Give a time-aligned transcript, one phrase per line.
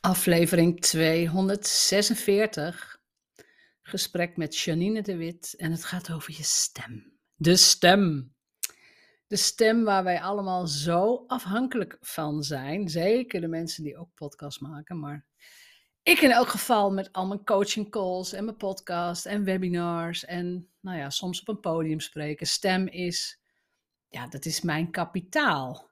[0.00, 3.00] Aflevering 246.
[3.82, 7.18] Gesprek met Janine de Wit en het gaat over je stem.
[7.34, 8.34] De stem.
[9.26, 12.88] De stem waar wij allemaal zo afhankelijk van zijn.
[12.88, 15.26] Zeker de mensen die ook podcast maken, maar
[16.02, 20.70] ik in elk geval met al mijn coaching calls en mijn podcast en webinars en
[20.80, 22.46] nou ja, soms op een podium spreken.
[22.46, 23.40] Stem is,
[24.08, 25.90] ja, dat is mijn kapitaal.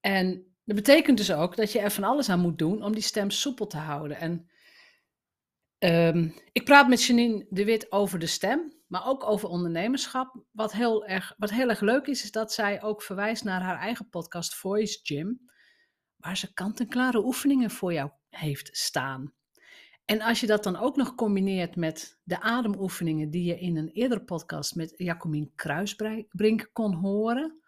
[0.00, 3.02] En dat betekent dus ook dat je er van alles aan moet doen om die
[3.02, 4.16] stem soepel te houden.
[4.16, 4.50] En
[5.78, 10.44] ehm, ik praat met Janine de Wit over de stem, maar ook over ondernemerschap.
[10.50, 13.78] Wat heel, erg, wat heel erg leuk is, is dat zij ook verwijst naar haar
[13.78, 15.50] eigen podcast Voice Gym,
[16.16, 19.32] waar ze kant-en-klare oefeningen voor jou heeft staan.
[20.04, 23.88] En als je dat dan ook nog combineert met de ademoefeningen die je in een
[23.88, 27.61] eerdere podcast met Jacomien Kruisbrink kon horen,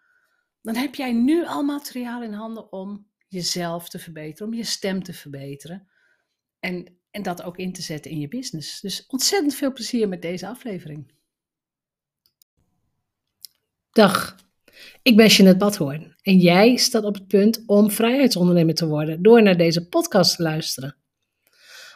[0.65, 5.03] dan heb jij nu al materiaal in handen om jezelf te verbeteren, om je stem
[5.03, 5.87] te verbeteren.
[6.59, 8.81] En, en dat ook in te zetten in je business.
[8.81, 11.13] Dus ontzettend veel plezier met deze aflevering.
[13.91, 14.35] Dag,
[15.01, 19.43] ik ben Jeanette Badhoorn en jij staat op het punt om vrijheidsondernemer te worden door
[19.43, 20.95] naar deze podcast te luisteren.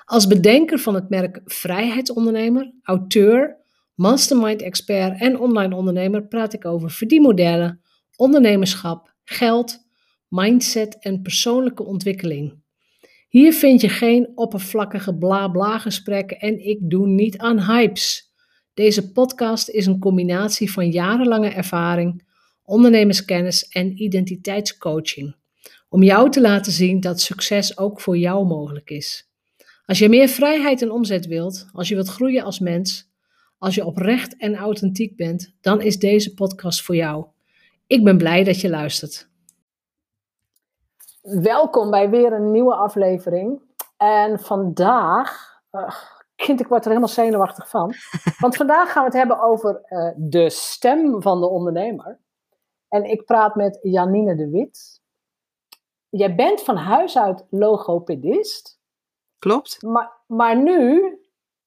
[0.05, 3.57] Als bedenker van het merk Vrijheidsondernemer, auteur,
[3.94, 7.81] mastermind expert en online ondernemer praat ik over verdienmodellen,
[8.20, 9.88] ondernemerschap, geld,
[10.28, 12.53] mindset en persoonlijke ontwikkeling.
[13.30, 18.34] Hier vind je geen oppervlakkige bla-bla gesprekken en ik doe niet aan hypes.
[18.73, 22.23] Deze podcast is een combinatie van jarenlange ervaring,
[22.64, 25.36] ondernemerskennis en identiteitscoaching.
[25.90, 29.30] Om jou te laten zien dat succes ook voor jou mogelijk is.
[29.86, 33.09] Als je meer vrijheid en omzet wilt, als je wilt groeien als mens,
[33.58, 37.25] als je oprecht en authentiek bent, dan is deze podcast voor jou.
[37.89, 39.29] Ik ben blij dat je luistert.
[41.21, 43.61] Welkom bij weer een nieuwe aflevering.
[43.97, 45.95] En vandaag, uh,
[46.35, 47.93] kind, ik word er helemaal zenuwachtig van.
[48.39, 52.19] Want vandaag gaan we het hebben over uh, de stem van de ondernemer.
[52.88, 55.01] En ik praat met Janine de Wit.
[56.09, 58.79] Jij bent van huis uit logopedist.
[59.39, 59.81] Klopt.
[59.81, 61.17] Maar, maar nu,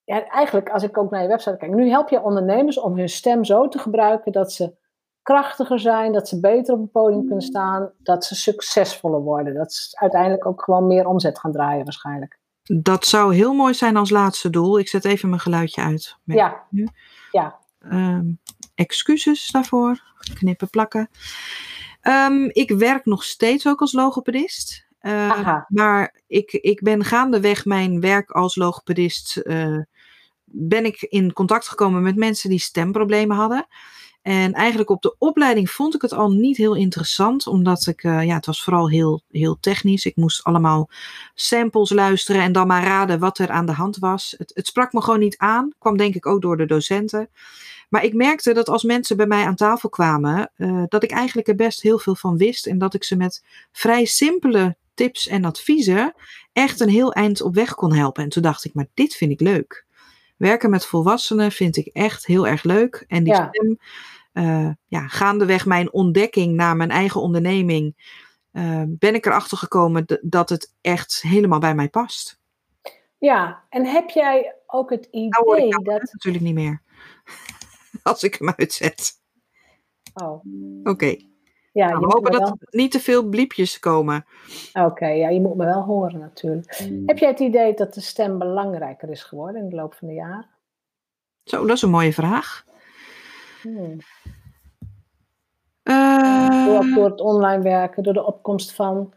[0.05, 3.09] ja, eigenlijk als ik ook naar je website kijk, nu help je ondernemers om hun
[3.09, 4.81] stem zo te gebruiken dat ze
[5.23, 7.51] krachtiger zijn, dat ze beter op een podium kunnen mm.
[7.51, 9.55] staan, dat ze succesvoller worden.
[9.55, 12.41] Dat ze uiteindelijk ook gewoon meer omzet gaan draaien waarschijnlijk.
[12.63, 14.79] Dat zou heel mooi zijn als laatste doel.
[14.79, 16.17] Ik zet even mijn geluidje uit.
[16.25, 16.63] Ja.
[16.71, 16.89] Nu.
[17.31, 17.59] ja.
[17.81, 18.41] Um,
[18.75, 20.03] excuses daarvoor.
[20.35, 21.11] Knippen, plakken.
[22.03, 24.87] Um, ik werk nog steeds ook als logopedist.
[25.01, 29.41] Uh, maar ik, ik ben gaandeweg mijn werk als logopedist.
[29.45, 29.79] Uh,
[30.45, 33.67] ben ik in contact gekomen met mensen die stemproblemen hadden.
[34.23, 38.25] En eigenlijk op de opleiding vond ik het al niet heel interessant, omdat ik, uh,
[38.25, 40.05] ja, het was vooral heel, heel technisch.
[40.05, 40.91] Ik moest allemaal
[41.35, 44.35] samples luisteren en dan maar raden wat er aan de hand was.
[44.39, 47.29] Het, het sprak me gewoon niet aan, kwam denk ik ook door de docenten.
[47.89, 51.49] Maar ik merkte dat als mensen bij mij aan tafel kwamen, uh, dat ik eigenlijk
[51.49, 55.45] er best heel veel van wist en dat ik ze met vrij simpele tips en
[55.45, 56.15] adviezen
[56.53, 58.23] echt een heel eind op weg kon helpen.
[58.23, 59.87] En toen dacht ik, maar dit vind ik leuk.
[60.43, 63.05] Werken met volwassenen vind ik echt heel erg leuk.
[63.09, 63.49] En die ja.
[63.53, 63.79] stem,
[64.33, 67.95] uh, ja, gaandeweg mijn ontdekking naar mijn eigen onderneming,
[68.53, 72.41] uh, ben ik erachter gekomen dat het echt helemaal bij mij past.
[73.19, 76.13] Ja, en heb jij ook het idee nou, ik dat.
[76.13, 76.83] Natuurlijk niet meer.
[78.03, 79.13] Als ik hem uitzet.
[80.15, 80.33] Oh.
[80.81, 80.91] Oké.
[80.91, 81.32] Okay.
[81.73, 84.25] Ja, nou, we hopen dat er niet te veel bliepjes komen.
[84.73, 86.87] Oké, ja, je moet me wel horen natuurlijk.
[86.91, 87.03] Mm.
[87.07, 90.15] Heb jij het idee dat de stem belangrijker is geworden in de loop van de
[90.15, 90.47] jaren?
[91.45, 92.65] Zo, dat is een mooie vraag.
[93.63, 93.99] Hmm.
[95.83, 99.15] Uh, door, door het online werken, door de opkomst van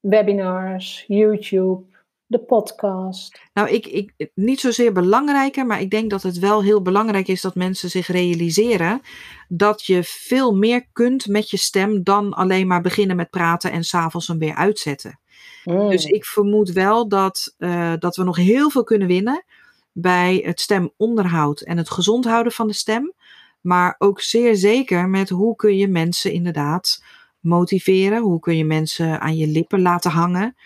[0.00, 1.84] webinars, YouTube,
[2.26, 3.40] de podcast?
[3.52, 7.40] Nou, ik, ik, niet zozeer belangrijker, maar ik denk dat het wel heel belangrijk is
[7.40, 9.00] dat mensen zich realiseren
[9.48, 13.84] dat je veel meer kunt met je stem dan alleen maar beginnen met praten en
[13.84, 15.18] s'avonds hem weer uitzetten.
[15.64, 15.90] Mm.
[15.90, 19.44] Dus ik vermoed wel dat, uh, dat we nog heel veel kunnen winnen
[19.92, 23.12] bij het stemonderhoud en het gezond houden van de stem.
[23.60, 27.04] Maar ook zeer zeker met hoe kun je mensen inderdaad
[27.40, 30.56] motiveren, hoe kun je mensen aan je lippen laten hangen.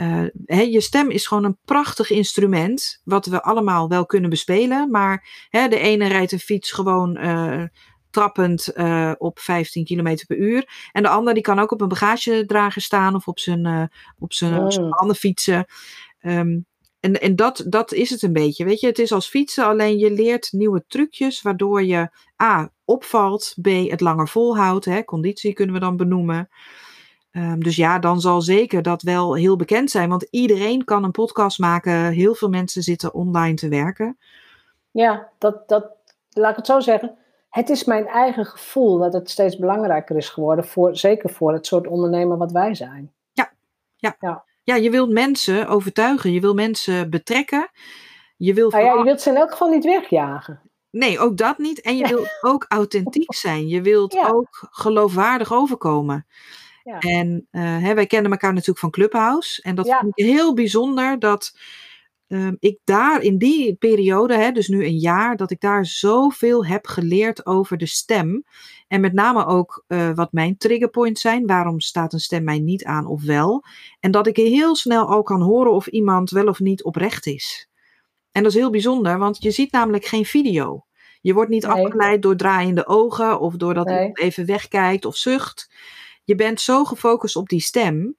[0.00, 4.90] Uh, je stem is gewoon een prachtig instrument, wat we allemaal wel kunnen bespelen.
[4.90, 7.64] Maar de ene rijdt een fiets gewoon uh,
[8.10, 10.88] trappend uh, op 15 km per uur.
[10.92, 14.58] En de ander die kan ook op een bagagedrager staan of op zijn, op zijn,
[14.58, 14.70] oh.
[14.70, 15.66] zijn handen fietsen.
[16.22, 16.66] Um,
[17.00, 18.64] en en dat, dat is het een beetje.
[18.64, 22.10] Weet je, het is als fietsen, alleen je leert nieuwe trucjes, waardoor je
[22.42, 22.72] A.
[22.84, 23.66] opvalt, B.
[23.66, 24.84] het langer volhoudt.
[24.84, 26.48] Hè, conditie kunnen we dan benoemen.
[27.30, 30.08] Ehm, dus ja, dan zal zeker dat wel heel bekend zijn.
[30.08, 32.10] Want iedereen kan een podcast maken.
[32.10, 34.18] Heel veel mensen zitten online te werken.
[34.90, 35.84] Ja, dat, dat,
[36.30, 37.16] laat ik het zo zeggen.
[37.50, 40.66] Het is mijn eigen gevoel dat het steeds belangrijker is geworden.
[40.66, 43.12] Voor, zeker voor het soort ondernemer wat wij zijn.
[43.32, 43.52] Ja,
[43.96, 44.16] ja.
[44.20, 44.44] ja.
[44.62, 46.32] ja je wilt mensen overtuigen.
[46.32, 47.70] Je wil mensen betrekken.
[48.36, 50.60] Je, wil nou ja, je wilt ze in elk geval niet wegjagen.
[50.90, 51.80] Nee, ook dat niet.
[51.80, 53.68] En je wilt ook authentiek zijn.
[53.68, 56.26] Je wilt ook geloofwaardig overkomen.
[56.82, 56.98] Ja.
[56.98, 59.62] En uh, hè, wij kennen elkaar natuurlijk van Clubhouse.
[59.62, 61.58] En dat vind ik heel bijzonder dat
[62.26, 66.66] um, ik daar in die periode, hè, dus nu een jaar, dat ik daar zoveel
[66.66, 68.44] heb geleerd over de stem.
[68.88, 71.46] En met name ook uh, wat mijn triggerpoints zijn.
[71.46, 73.64] Waarom staat een stem mij niet aan of wel?
[74.00, 77.68] En dat ik heel snel al kan horen of iemand wel of niet oprecht is.
[78.32, 80.84] En dat is heel bijzonder, want je ziet namelijk geen video.
[81.20, 83.98] Je wordt niet afgeleid door draaiende ogen of doordat nee.
[83.98, 85.70] iemand even wegkijkt of zucht.
[86.30, 88.16] Je bent zo gefocust op die stem.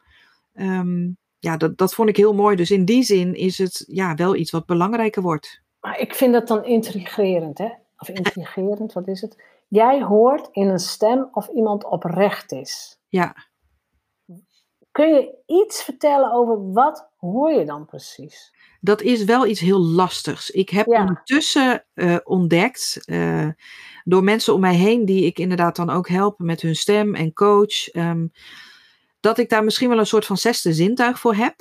[0.54, 2.56] Um, ja, dat, dat vond ik heel mooi.
[2.56, 5.62] Dus in die zin is het ja, wel iets wat belangrijker wordt.
[5.80, 7.70] Maar ik vind dat dan intrigerend, hè?
[7.98, 9.44] Of intrigerend, wat is het?
[9.68, 13.00] Jij hoort in een stem of iemand oprecht is.
[13.08, 13.36] Ja.
[14.92, 18.54] Kun je iets vertellen over wat hoor je dan precies?
[18.80, 20.50] Dat is wel iets heel lastigs.
[20.50, 21.00] Ik heb ja.
[21.00, 23.48] ondertussen uh, ontdekt, uh,
[24.04, 27.34] door mensen om mij heen, die ik inderdaad dan ook help met hun stem en
[27.34, 27.94] coach.
[27.94, 28.32] Um,
[29.20, 31.56] dat ik daar misschien wel een soort van zesde zintuig voor heb.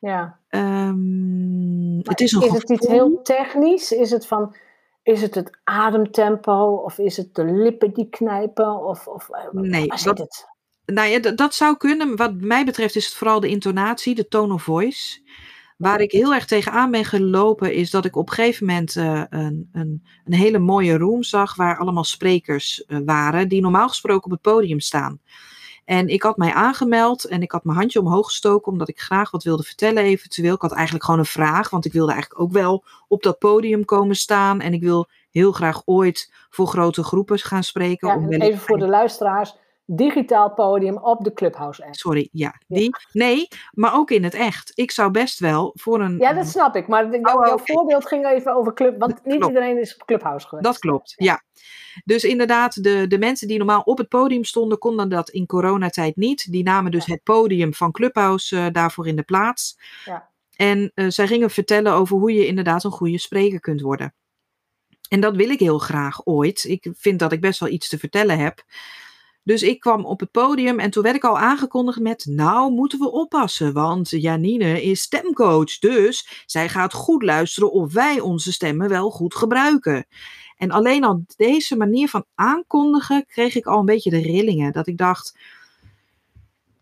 [0.00, 0.38] Ja.
[0.48, 3.92] Um, het is een is het niet heel technisch?
[3.92, 4.56] Is het van,
[5.02, 8.84] is het het ademtempo of is het de lippen die knijpen?
[8.84, 10.46] Of, of eh, nee, waar dat, het?
[10.84, 12.16] Nou ja, dat zou kunnen.
[12.16, 15.20] Wat mij betreft is het vooral de intonatie, de tone of voice.
[15.80, 19.22] Waar ik heel erg tegenaan ben gelopen, is dat ik op een gegeven moment uh,
[19.30, 24.24] een, een, een, hele mooie room zag waar allemaal sprekers uh, waren, die normaal gesproken
[24.24, 25.20] op het podium staan.
[25.84, 29.30] En ik had mij aangemeld en ik had mijn handje omhoog gestoken omdat ik graag
[29.30, 30.54] wat wilde vertellen eventueel.
[30.54, 33.84] Ik had eigenlijk gewoon een vraag, want ik wilde eigenlijk ook wel op dat podium
[33.84, 34.60] komen staan.
[34.60, 38.28] En ik wil heel graag ooit voor grote groepen gaan spreken.
[38.28, 39.56] Ja, even voor de luisteraars
[39.96, 41.94] digitaal podium op de Clubhouse app.
[41.94, 42.60] Sorry, ja.
[42.66, 44.72] Die, Nee, maar ook in het echt.
[44.74, 46.18] Ik zou best wel voor een...
[46.18, 46.88] Ja, dat snap ik.
[46.88, 48.98] Maar jouw, oh, jouw voorbeeld ging even over Club...
[48.98, 50.66] Want niet iedereen is op Clubhouse geweest.
[50.66, 51.42] Dat klopt, ja.
[52.04, 56.16] Dus inderdaad, de, de mensen die normaal op het podium stonden, konden dat in coronatijd
[56.16, 56.52] niet.
[56.52, 59.78] Die namen dus het podium van Clubhouse uh, daarvoor in de plaats.
[60.04, 60.28] Ja.
[60.56, 64.14] En uh, zij gingen vertellen over hoe je inderdaad een goede spreker kunt worden.
[65.08, 66.64] En dat wil ik heel graag ooit.
[66.64, 68.62] Ik vind dat ik best wel iets te vertellen heb.
[69.42, 72.98] Dus ik kwam op het podium en toen werd ik al aangekondigd met: Nou, moeten
[72.98, 75.78] we oppassen, want Janine is stemcoach.
[75.78, 80.06] Dus zij gaat goed luisteren of wij onze stemmen wel goed gebruiken.
[80.56, 84.72] En alleen al deze manier van aankondigen kreeg ik al een beetje de rillingen.
[84.72, 85.38] Dat ik dacht: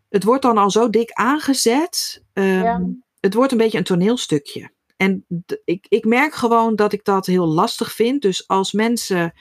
[0.08, 2.22] Het wordt dan al zo dik aangezet.
[2.32, 2.82] Um, ja.
[3.20, 4.70] Het wordt een beetje een toneelstukje.
[4.96, 5.25] En
[5.64, 8.22] ik, ik merk gewoon dat ik dat heel lastig vind.
[8.22, 9.32] Dus als mensen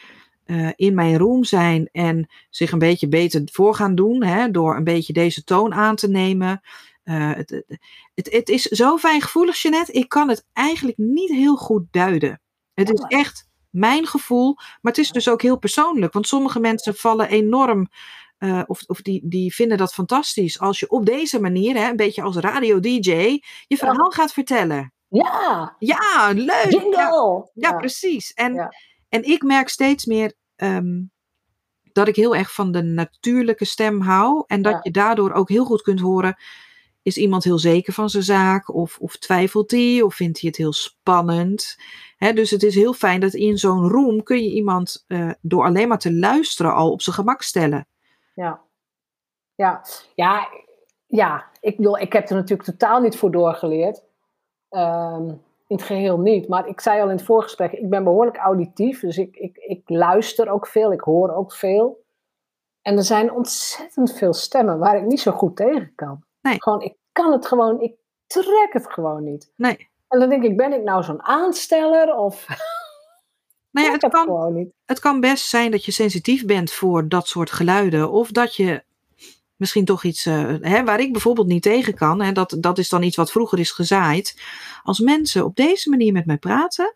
[0.48, 4.76] uh, in mijn room zijn en zich een beetje beter voor gaan doen, hè, door
[4.76, 6.62] een beetje deze toon aan te nemen.
[7.04, 7.64] Uh, het,
[8.14, 9.92] het, het, is zo fijngevoelig, Jeanette.
[9.92, 12.42] Ik kan het eigenlijk niet heel goed duiden.
[12.74, 16.14] Het is echt mijn gevoel, maar het is dus ook heel persoonlijk.
[16.14, 17.90] Want sommige mensen vallen enorm,
[18.40, 21.96] uh, of, of die, die vinden dat fantastisch, als je op deze manier, hè, een
[21.96, 24.16] beetje als radio-dj, je verhaal ja.
[24.16, 24.94] gaat vertellen.
[25.10, 25.76] Ja.
[25.80, 26.72] Ja, leuk.
[26.72, 26.92] Jingle.
[26.92, 27.78] Ja, ja, ja.
[27.78, 28.34] precies.
[28.34, 28.76] En.
[29.10, 31.12] En ik merk steeds meer um,
[31.92, 34.44] dat ik heel erg van de natuurlijke stem hou.
[34.48, 34.80] En dat ja.
[34.84, 36.38] je daardoor ook heel goed kunt horen.
[37.02, 38.74] Is iemand heel zeker van zijn zaak?
[38.74, 40.02] Of, of twijfelt hij?
[40.02, 41.78] Of vindt hij het heel spannend?
[42.18, 45.64] He, dus het is heel fijn dat in zo'n room kun je iemand uh, door
[45.64, 47.88] alleen maar te luisteren al op zijn gemak stellen.
[48.34, 48.62] Ja,
[49.56, 49.82] ja,
[50.16, 50.50] ja,
[51.08, 51.52] ja.
[51.60, 54.04] Ik, bedoel, ik heb er natuurlijk totaal niet voor doorgeleerd.
[54.70, 56.48] Um, in het geheel niet.
[56.48, 59.00] Maar ik zei al in het voorgesprek, ik ben behoorlijk auditief.
[59.00, 62.06] Dus ik, ik, ik luister ook veel, ik hoor ook veel.
[62.82, 66.24] En er zijn ontzettend veel stemmen waar ik niet zo goed tegen kan.
[66.42, 66.62] Nee.
[66.62, 67.96] Gewoon, ik kan het gewoon, ik
[68.28, 69.52] trek het gewoon niet.
[69.56, 69.90] Nee.
[70.08, 72.46] En dan denk ik, ben ik nou zo'n aansteller of...
[73.72, 77.52] Nou ja, het, kan, het kan best zijn dat je sensitief bent voor dat soort
[77.52, 78.12] geluiden.
[78.12, 78.84] Of dat je
[79.58, 82.22] misschien toch iets uh, hè, waar ik bijvoorbeeld niet tegen kan.
[82.22, 84.42] Hè, dat, dat is dan iets wat vroeger is gezaaid.
[84.84, 86.96] Als mensen op deze manier met mij praten,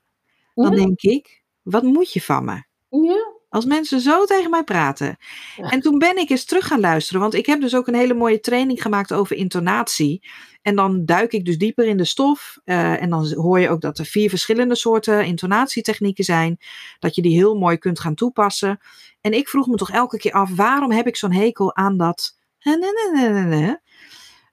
[0.54, 0.78] dan ja.
[0.78, 2.64] denk ik, wat moet je van me?
[2.90, 3.40] Ja.
[3.50, 5.18] Als mensen zo tegen mij praten.
[5.58, 5.70] Ja.
[5.70, 8.14] En toen ben ik eens terug gaan luisteren, want ik heb dus ook een hele
[8.14, 10.24] mooie training gemaakt over intonatie.
[10.62, 12.60] En dan duik ik dus dieper in de stof.
[12.66, 16.58] Uh, en dan hoor je ook dat er vier verschillende soorten intonatietechnieken zijn.
[17.00, 18.80] Dat je die heel mooi kunt gaan toepassen.
[19.22, 22.38] En ik vroeg me toch elke keer af, waarom heb ik zo'n hekel aan dat
[22.64, 23.78] Nee, nee, nee, nee, nee.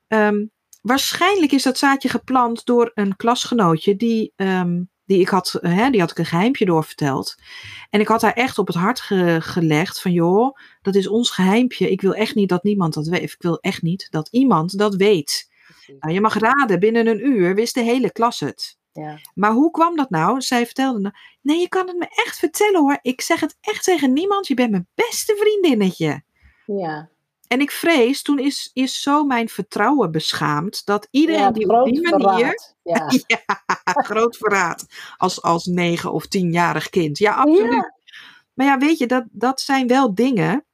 [0.09, 0.47] Ehm,
[0.83, 6.01] waarschijnlijk is dat zaadje geplant door een klasgenootje die, ehm, die ik had, hè, die
[6.01, 7.35] had ik een geheimpje doorverteld.
[7.91, 9.01] En ik had haar echt op het hart
[9.39, 11.91] gelegd van joh, dat is ons geheimpje.
[11.91, 13.23] Ik wil echt niet dat niemand dat weet.
[13.23, 15.49] Ik wil echt niet dat iemand dat weet.
[15.99, 18.79] Nou, je mag raden, binnen een uur wist de hele klas het.
[18.93, 19.19] Ja.
[19.35, 20.41] Maar hoe kwam dat nou?
[20.41, 22.99] Zij vertelde, nou, nee, je kan het me echt vertellen hoor.
[23.03, 24.47] Ik zeg het echt tegen niemand.
[24.47, 26.23] Je bent mijn beste vriendinnetje.
[26.67, 27.11] Ja.
[27.49, 31.85] En ik vrees, toen is, is zo mijn vertrouwen beschaamd, dat iedereen Ja, die op
[31.85, 32.19] die manier...
[32.19, 32.77] verraad.
[32.83, 33.11] Ja.
[33.27, 33.43] Ja,
[34.03, 34.87] groot verraad.
[35.17, 37.19] Als, als negen of tienjarig kind.
[37.19, 37.73] Ja, absoluut.
[37.73, 37.95] Ja.
[38.55, 40.65] Maar ja, weet je, dat, dat zijn wel dingen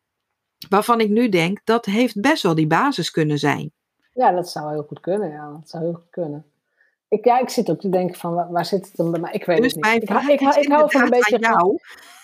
[0.69, 3.73] waarvan ik nu denk, dat heeft best wel die basis kunnen zijn.
[4.13, 5.31] Ja, dat zou heel goed kunnen.
[5.31, 6.45] Ja, dat zou heel goed kunnen.
[7.15, 9.33] Ik, ja, ik zit ook te denken van, waar, waar zit het dan bij mij?
[9.33, 9.95] Ik weet Dus het niet.
[10.03, 11.39] Ik, ik, ik hou van een beetje...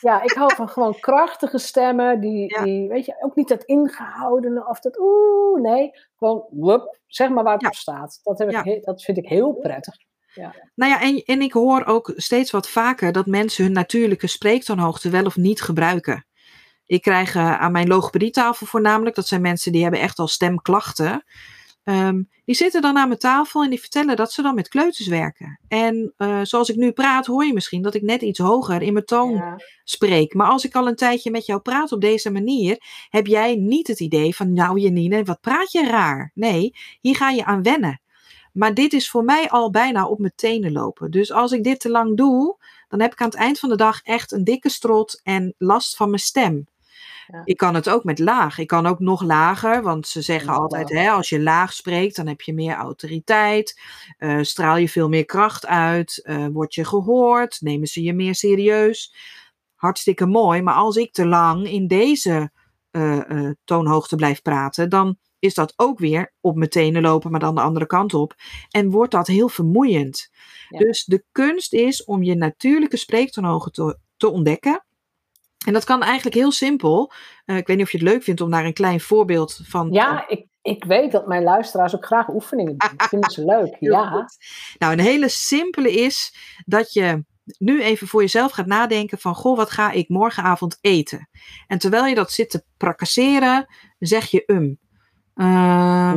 [0.00, 2.20] Ja, ik hou van gewoon krachtige stemmen.
[2.20, 2.64] Die, Ja.
[2.64, 5.90] die, weet je, ook niet dat ingehoudene of dat oeh, nee.
[6.16, 7.68] Gewoon, wup, zeg maar waar het Ja.
[7.68, 8.20] op staat.
[8.23, 8.78] Dat, heb Ja.
[8.80, 9.94] dat vind ik heel prettig.
[10.75, 15.11] Nou ja, en, en ik hoor ook steeds wat vaker dat mensen hun natuurlijke spreektoonhoogte
[15.11, 16.26] wel of niet gebruiken.
[16.87, 21.25] Ik krijg eh, aan mijn logopedietafel voornamelijk, dat zijn mensen die hebben echt al stemklachten.
[21.84, 25.06] Ehm, die zitten dan aan mijn tafel en die vertellen dat ze dan met kleuters
[25.08, 25.60] werken.
[25.68, 28.92] En eh, zoals ik nu praat, hoor je misschien dat ik net iets hoger in
[28.92, 29.56] mijn toon Ja.
[29.84, 30.34] spreek.
[30.34, 32.76] Maar als ik al een tijdje met jou praat op deze manier,
[33.08, 36.30] heb jij niet het idee van, nou Janine, wat praat je raar?
[36.34, 38.00] Nee, hier ga je aan wennen.
[38.52, 41.10] Maar dit is voor mij al bijna op mijn tenen lopen.
[41.10, 42.56] Dus als ik dit te lang doe,
[42.88, 45.96] dan heb ik aan het eind van de dag echt een dikke strot en last
[45.96, 46.66] van mijn stem.
[47.32, 47.42] Ja.
[47.44, 48.58] Ik kan het ook met laag.
[48.58, 52.16] Ik kan ook nog lager, want ze zeggen Ja, altijd, hè, als je laag spreekt,
[52.16, 53.80] dan heb je meer autoriteit,
[54.18, 58.34] eh, straal je veel meer kracht uit, eh, word je gehoord, nemen ze je meer
[58.34, 59.14] serieus.
[59.75, 62.50] Hartstikke mooi, maar als ik te lang in deze
[62.90, 67.54] eh, toonhoogte blijf praten, dan is dat ook weer op mijn tenen lopen, maar dan
[67.54, 68.34] de andere kant op.
[68.70, 70.30] En wordt dat heel vermoeiend.
[70.68, 70.78] Ja.
[70.78, 74.84] Dus de kunst is om je natuurlijke spreektoonhoogte te, te ontdekken.
[75.66, 77.12] En dat kan eigenlijk heel simpel.
[77.44, 79.92] Eh, ik weet niet of je het leuk vindt om daar een klein voorbeeld van.
[79.92, 82.90] Ja, ik, ik weet dat mijn luisteraars ook graag oefeningen doen.
[83.08, 83.76] Vinden ze leuk.
[83.90, 84.28] Ja.
[84.78, 86.34] Nou, een hele simpele is
[86.66, 87.24] dat je
[87.58, 91.28] nu even voor jezelf gaat nadenken van, goh, wat ga ik morgenavond eten?
[91.66, 93.66] En terwijl je dat zit te prakticeren,
[93.98, 94.78] zeg je um.
[95.34, 96.16] Ehm,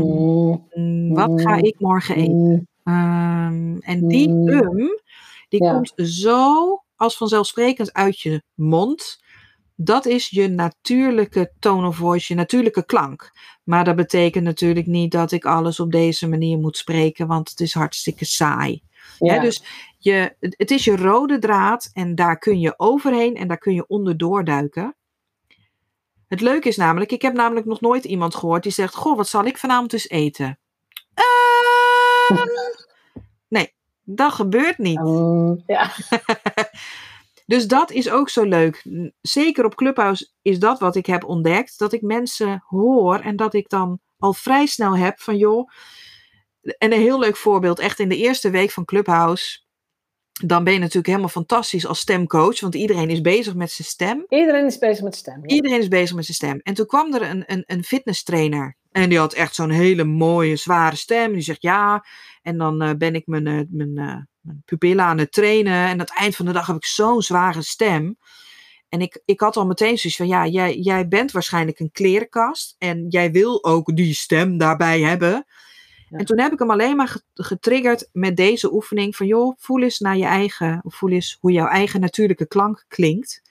[0.74, 2.34] Mm, wat ga ik morgen eten?
[2.36, 4.48] mm, Ehm, en die Mm.
[4.48, 5.00] um,
[5.50, 5.72] die Ja.
[5.74, 9.23] komt zo als vanzelfsprekend uit je mond.
[9.76, 13.32] Dat is je natuurlijke tone of voice, je natuurlijke klank.
[13.64, 17.60] Maar dat betekent natuurlijk niet dat ik alles op deze manier moet spreken, want het
[17.60, 18.82] is hartstikke saai.
[19.20, 19.40] ja.
[19.40, 19.64] Dus
[19.98, 23.88] je, het is je rode draad en daar kun je overheen en daar kun je
[23.88, 24.96] onderdoor duiken.
[26.28, 29.28] Het leuke is namelijk, ik heb namelijk nog nooit iemand gehoord die zegt: Goh, wat
[29.28, 30.60] zal ik vanavond eens eten?
[31.14, 32.46] Ehm,
[33.56, 35.00] nee, dat gebeurt niet.
[35.00, 35.92] Mm, ja.
[37.46, 38.86] Dus dat is ook zo leuk.
[39.22, 41.80] Zeker op Clubhouse is dat wat ik heb ontdekt.
[41.80, 45.70] Dat ik mensen hoor en dat ik dan al vrij snel heb van joh.
[46.62, 49.62] En een heel leuk voorbeeld, echt in de eerste week van Clubhouse.
[50.46, 54.26] Dan ben je natuurlijk helemaal fantastisch als stemcoach, want iedereen is bezig met zijn stem.
[54.28, 55.40] Iedereen is bezig met stem.
[55.42, 55.56] Ja.
[55.56, 56.60] Iedereen is bezig met zijn stem.
[56.64, 58.78] En toen kwam er een, een, een fitness trainer.
[58.92, 61.34] En die had echt zo'n hele mooie, zware stem.
[61.34, 62.06] Die zegt ja.
[62.42, 65.74] En dan eh, ben ik mijn, eh, mijn, eh, mijn pupillen aan het trainen.
[65.74, 68.18] En aan het eind van de dag heb ik zo'n zware stem.
[68.90, 72.76] En ik, ik had al meteen zoiets van, ja, jij, jij bent waarschijnlijk een klerenkast.
[72.78, 75.46] En jij wil ook die stem daarbij hebben.
[76.10, 76.18] Ja.
[76.18, 79.16] En toen heb ik hem alleen maar ge- getriggerd met deze oefening.
[79.16, 83.42] Van joh, voel eens naar je eigen, voel eens hoe jouw eigen natuurlijke klank klinkt.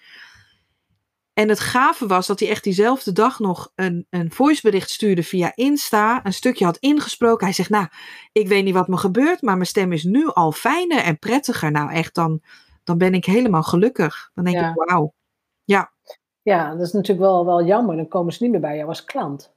[1.35, 5.53] En het gave was dat hij echt diezelfde dag nog een, een voicebericht stuurde via
[5.55, 6.25] Insta.
[6.25, 7.45] Een stukje had ingesproken.
[7.47, 7.87] Hij zegt, nou,
[8.33, 11.71] ik weet niet wat me gebeurt, maar mijn stem is nu al fijner en prettiger.
[11.71, 12.41] Nou, echt, dan,
[12.85, 14.31] dan ben ik helemaal gelukkig.
[14.35, 14.69] Dan denk Ja.
[14.69, 15.15] ik, wauw.
[16.43, 17.97] Ja, dat is natuurlijk wel, wel jammer.
[17.97, 19.55] Dan komen ze niet meer bij jou als klant.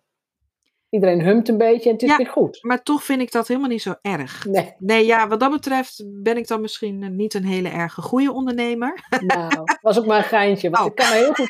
[0.96, 2.18] Iedereen humt een beetje en het is Ja.
[2.18, 2.64] weer goed.
[2.64, 4.46] Maar toch vind ik dat helemaal niet zo erg.
[4.46, 8.32] Nee, Nee, ja, wat dat betreft ben ik dan misschien niet een hele erg goede
[8.34, 9.06] ondernemer.
[9.28, 10.70] nou, was ook maar een geintje.
[10.70, 10.90] Want Oh.
[10.90, 11.50] ik kan me heel goed...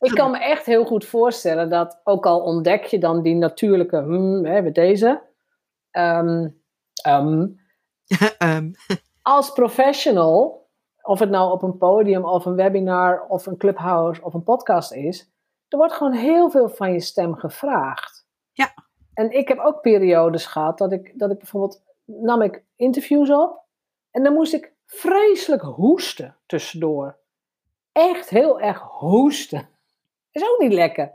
[0.00, 3.96] Ik kan me echt heel goed voorstellen dat, ook al ontdek je dan die natuurlijke,
[3.96, 5.22] hmm, hè, met deze,
[5.90, 6.48] ehm,
[7.02, 7.46] ehm,
[8.38, 8.70] Ehm,
[9.22, 10.68] als professional,
[11.02, 14.92] of het nou op een podium of een webinar of een clubhouse of een podcast
[14.92, 15.30] is,
[15.68, 18.26] er wordt gewoon heel veel van je stem gevraagd.
[18.52, 18.74] Ja.
[19.16, 23.62] En ik heb ook periodes gehad dat ik, dat ik bijvoorbeeld, nam ik interviews op
[24.10, 27.18] en dan moest ik vreselijk hoesten tussendoor.
[27.92, 29.68] Echt heel erg hoesten.
[30.30, 31.12] Is ook niet lekker.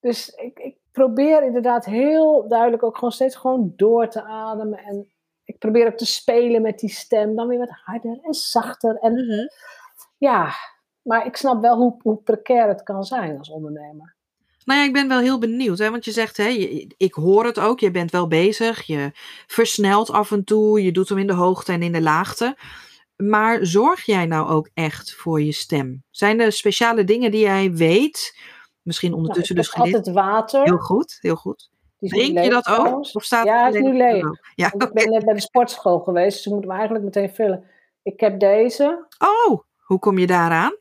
[0.00, 4.78] Dus ik, ik, probeer inderdaad heel duidelijk ook gewoon steeds gewoon door te ademen.
[4.78, 5.12] En
[5.44, 7.34] ik probeer ook te spelen met die stem.
[7.36, 8.96] Dan weer wat harder en zachter.
[8.96, 9.46] En Mhm.
[10.18, 10.50] ja,
[11.02, 14.15] maar ik snap wel hoe, hoe precair het kan zijn als ondernemer.
[14.66, 17.44] Nou ja, ik ben wel heel benieuwd, hè, want je zegt, hè, je- ik hoor
[17.44, 19.10] het ook, je bent wel bezig, je
[19.46, 22.56] versnelt af en toe, je doet hem in de hoogte en in de laagte.
[23.16, 26.02] Maar zorg jij nou ook echt voor je stem?
[26.10, 28.38] Zijn er speciale dingen die jij weet?
[28.82, 30.62] Misschien Nou, ondertussen ik dus altijd water.
[30.62, 31.70] Heel goed, heel goed.
[31.98, 32.74] Drink je dat ook?
[32.74, 33.12] trouwens.
[33.12, 34.24] Of staat Ja, het is nu leeg.
[34.54, 37.64] Ja, ik ben net bij de sportschool geweest, dus ik moet hem eigenlijk meteen vullen.
[38.02, 40.76] Ik heb deze Oh, hoe kom je daaraan?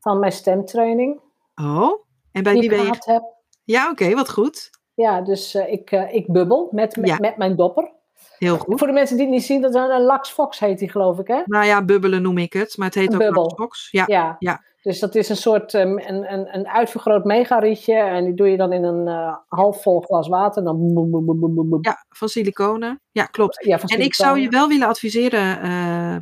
[0.00, 1.20] van mijn stemtraining,
[1.54, 2.92] Oh, en bij die wie ben je?
[3.04, 3.22] heb.
[3.64, 4.70] Ja, oké, wat goed.
[4.94, 7.16] Ja, dus eh, ik, eh, ik bubbel met, met, Ja.
[7.20, 7.92] met mijn dopper.
[8.38, 8.78] Heel goed.
[8.78, 11.26] Voor de mensen die het niet zien, dat is een, Fox heet die geloof ik,
[11.26, 11.42] hè?
[11.44, 13.36] Nou ja, bubbelen noem ik het, maar het heet Een ook.
[13.36, 13.88] Luxbox.
[13.90, 14.36] Ja, Ja.
[14.38, 14.62] ja.
[14.82, 17.94] Dus dat is een soort ehm, een, een, een uitvergroot megarietje.
[17.94, 20.64] En die doe je dan in een eh half vol glas water.
[20.64, 21.78] Dan boem, boem, boem, boem, boem, boem.
[21.82, 23.00] ja, van siliconen.
[23.10, 23.64] Ja, klopt.
[23.64, 26.16] Ja, En ik zou je wel willen adviseren, eh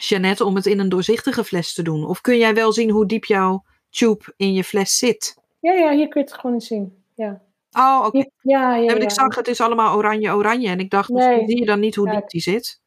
[0.00, 2.04] Jeannette, om het in een doorzichtige fles te doen.
[2.06, 5.36] Of kun jij wel zien hoe diep jouw tube in je fles zit?
[5.60, 7.02] Ja, ja, hier kun je het gewoon zien.
[7.14, 7.42] Ja,
[7.72, 8.18] Oh, oké.
[8.18, 8.74] Ja, ja.
[8.74, 8.94] Nee, ja.
[8.94, 10.68] ik zag het is allemaal oranje, oranje.
[10.68, 12.80] En ik dacht, misschien zie je dan niet hoe diep die zit.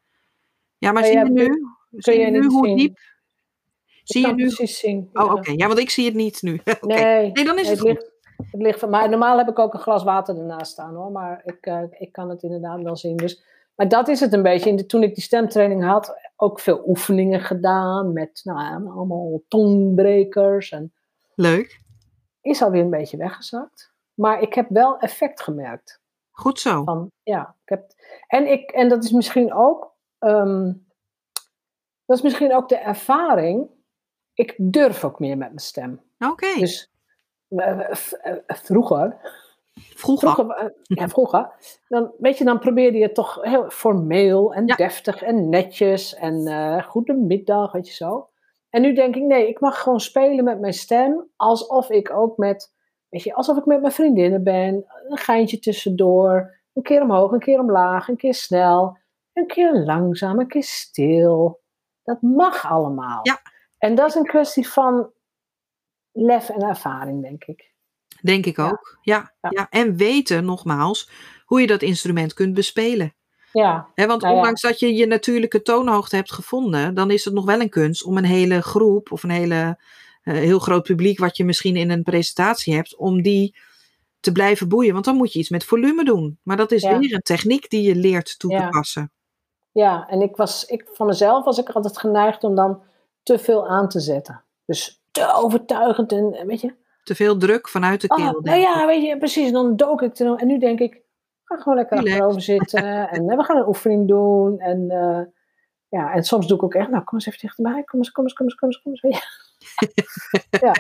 [0.77, 2.77] Ja, maar zie je nu, zie je nu hoe zien.
[2.77, 2.91] diep?
[2.91, 4.46] Ik Zie je nu?
[4.46, 5.10] precies zien.
[5.13, 5.51] Oh, oké.
[5.55, 6.62] Ja, want ik zie het niet nu.
[6.81, 8.12] Nee, Nee, dan is het ligt,
[8.51, 11.41] het ligt van, maar normaal heb ik ook een glas water ernaast staan hoor, maar
[11.46, 13.17] ik, eh, ik kan het inderdaad wel zien.
[13.17, 13.43] Dus,
[13.75, 14.70] maar dat is het een beetje.
[14.70, 20.71] In de, toen ik die stemtraining had, ook veel oefeningen gedaan met nou, allemaal tongbrekers.
[20.71, 20.93] En
[21.36, 21.81] Leuk.
[22.41, 23.93] is alweer een beetje weggezakt.
[24.13, 26.01] Maar ik heb wel effect gemerkt.
[26.31, 26.83] Goed zo.
[26.83, 27.91] Van, ja, ik heb,
[28.27, 30.74] en, ik, en dat is misschien ook, ehm,
[32.05, 33.69] dat is misschien ook de ervaring.
[34.33, 36.01] Ik durf ook meer met mijn stem.
[36.19, 36.60] Oké.
[36.60, 36.91] Dus
[37.48, 37.79] eh,
[38.21, 39.17] eh, vroeger,
[39.79, 40.29] Vroeger.
[40.31, 41.51] vroeger, eh, ja, vroeger
[41.87, 44.75] dan, weet je, dan probeerde je toch heel formeel en Ja.
[44.75, 48.29] deftig en netjes en eh goedemiddag, weet je zo.
[48.69, 52.37] En nu denk ik, nee, ik mag gewoon spelen met mijn stem alsof ik ook
[52.37, 52.74] met,
[53.09, 54.85] weet je, alsof ik met mijn vriendinnen ben.
[55.07, 58.98] Een geintje tussendoor, een keer omhoog, een keer omlaag, een keer snel,
[59.33, 61.59] een keer langzaam, een keer stil.
[62.03, 63.19] Dat mag allemaal.
[63.24, 63.39] Ja.
[63.77, 65.11] En dat is een kwestie van
[66.11, 67.71] lef en ervaring, denk ik.
[68.22, 68.98] Denk ik ook.
[69.01, 69.50] Ja, ja.
[69.53, 69.68] Ja.
[69.70, 71.10] En weten, nogmaals,
[71.46, 73.14] hoe je dat instrument kunt bespelen.
[73.53, 74.40] Ja, want Nou ja.
[74.40, 78.03] ondanks dat je je natuurlijke toonhoogte hebt gevonden, dan is het nog wel een kunst
[78.03, 79.77] om een hele groep of een hele,
[80.24, 83.55] eh, heel groot publiek, wat je misschien in een presentatie hebt, om die
[84.20, 84.94] te blijven boeien.
[84.94, 86.40] Want dan moet je iets met volume doen.
[86.44, 87.00] Maar dat is Ja.
[87.00, 89.12] weer een techniek die je leert toe te passen.
[89.72, 90.07] ja.
[90.10, 92.81] en ik was, ik, van mezelf was ik altijd geneigd om dan
[93.24, 94.44] te veel aan te zetten.
[94.66, 96.74] Dus te overtuigend en, en weet je.
[97.03, 98.40] Te veel druk vanuit de Oh, keel.
[98.42, 98.64] nou ik.
[98.64, 99.51] ja, weet je, precies.
[99.51, 100.35] Dan dook ik er.
[100.35, 101.01] En nu denk ik,
[101.44, 102.14] ga gewoon lekker Relax.
[102.14, 103.09] achterover zitten.
[103.09, 104.59] en eh, we gaan een oefening doen.
[104.59, 105.22] En eh,
[105.90, 107.83] ja, en soms doe ik ook echt, nou kom eens even dichterbij.
[107.83, 108.81] Kom eens, kom eens, kom eens, kom eens.
[108.81, 110.59] Kom eens je.
[110.68, 110.74] ja,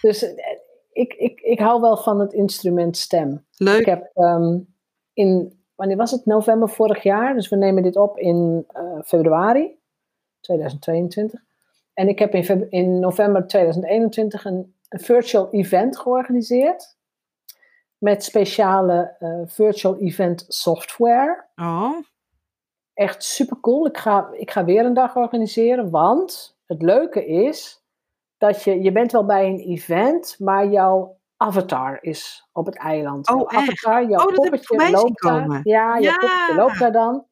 [0.00, 0.44] dus eh,
[0.92, 3.46] ik, ik, ik hou wel van het instrument stem.
[3.56, 3.80] Leuk.
[3.80, 4.58] Ik heb ehm,
[5.12, 6.26] in, wanneer was het?
[6.26, 7.34] November vorig jaar.
[7.34, 8.66] Dus we nemen dit op in
[9.04, 9.76] februari
[10.40, 11.40] 2022.
[11.94, 16.96] En ik heb in, in november 2021 een, een virtual event georganiseerd.
[17.98, 21.46] Met speciale eh, virtual event software.
[21.56, 21.96] Oh,
[22.94, 23.86] Echt super cool.
[23.86, 25.90] Ik ga, ik ga weer een dag organiseren.
[25.90, 27.82] Want het leuke is
[28.38, 33.28] dat je, je bent wel bij een event, maar jouw avatar is op het eiland.
[33.30, 33.56] Oh, jouw echt?
[33.56, 35.60] avatar, jouw Oh, poppetje loopt daar.
[35.64, 36.16] Ja, jouw Ja.
[36.18, 37.26] poppetje loopt daar dan.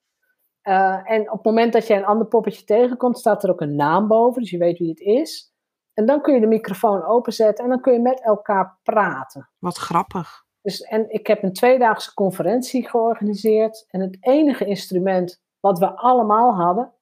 [0.62, 3.76] Eh, en op het moment dat je een ander poppetje tegenkomt, staat er ook een
[3.76, 5.54] naam boven, dus je weet wie het is.
[5.98, 9.48] En dan kun je de microfoon openzetten en dan kun je met elkaar praten.
[9.58, 10.44] wat grappig.
[10.62, 13.86] Dus, en ik heb een tweedaagse conferentie georganiseerd.
[13.88, 16.92] En het enige instrument wat we allemaal hadden,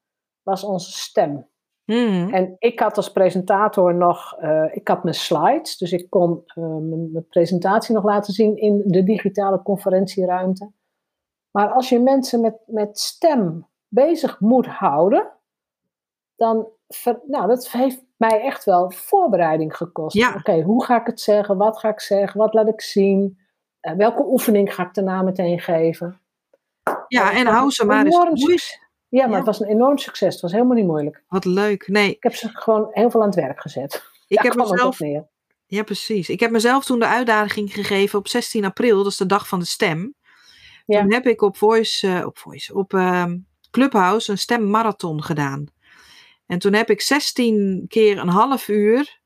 [0.43, 1.49] was onze stem.
[1.85, 2.29] Hmm.
[2.33, 6.65] En ik had als presentator nog, eh, ik had mijn slides, dus ik kon eh,
[6.65, 10.73] mijn, mijn presentatie nog laten zien in de digitale conferentieruimte.
[11.51, 15.33] Maar als je mensen met, met stem bezig moet houden,
[16.37, 20.17] dan, ver- nou, dat heeft mij echt wel voorbereiding gekost.
[20.17, 20.35] Ja.
[20.39, 21.57] Oké, hoe ga ik het zeggen?
[21.57, 22.41] Wat ga ik zeggen?
[22.41, 23.39] Wat laat ik zien?
[23.81, 26.21] Eh, welke oefening ga ik daarna meteen geven?
[27.09, 28.79] Ja, het en hou ze maar eens.
[29.09, 29.37] Ja, maar Ja.
[29.37, 30.33] het was een enorm succes.
[30.33, 31.23] Het was helemaal niet moeilijk.
[31.29, 31.89] Wat leuk.
[31.89, 33.95] Nee, Ik heb ze gewoon heel veel aan het werk gezet.
[33.95, 34.03] ik
[34.37, 35.27] Ja, heb mezelf neer.
[35.67, 36.29] Ja, precies.
[36.29, 39.59] Ik heb mezelf toen de uitdaging gegeven op 16 april, dat is de dag van
[39.59, 40.15] de stem.
[40.87, 41.01] Ja.
[41.01, 43.39] Toen heb ik op Voice, eh, op, Voice, op ehm,
[43.71, 45.65] Clubhouse een stemmarathon gedaan.
[46.47, 49.23] En toen heb ik 16 keer een half uur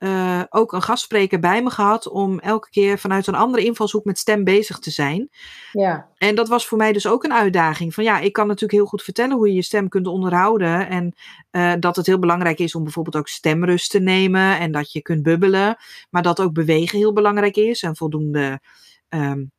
[0.00, 4.18] uh, ook een gastspreker bij me gehad om elke keer vanuit een andere invalshoek met
[4.18, 5.28] stem bezig te zijn.
[5.72, 6.08] Ja.
[6.16, 7.94] En dat was voor mij dus ook een uitdaging.
[7.94, 10.88] Van ja, ik kan natuurlijk heel goed vertellen hoe je je stem kunt onderhouden.
[10.88, 11.14] En
[11.50, 15.02] uh, dat het heel belangrijk is om bijvoorbeeld ook stemrust te nemen en dat je
[15.02, 15.76] kunt bubbelen.
[16.10, 18.60] Maar dat ook bewegen heel belangrijk is en voldoende
[19.08, 19.52] um,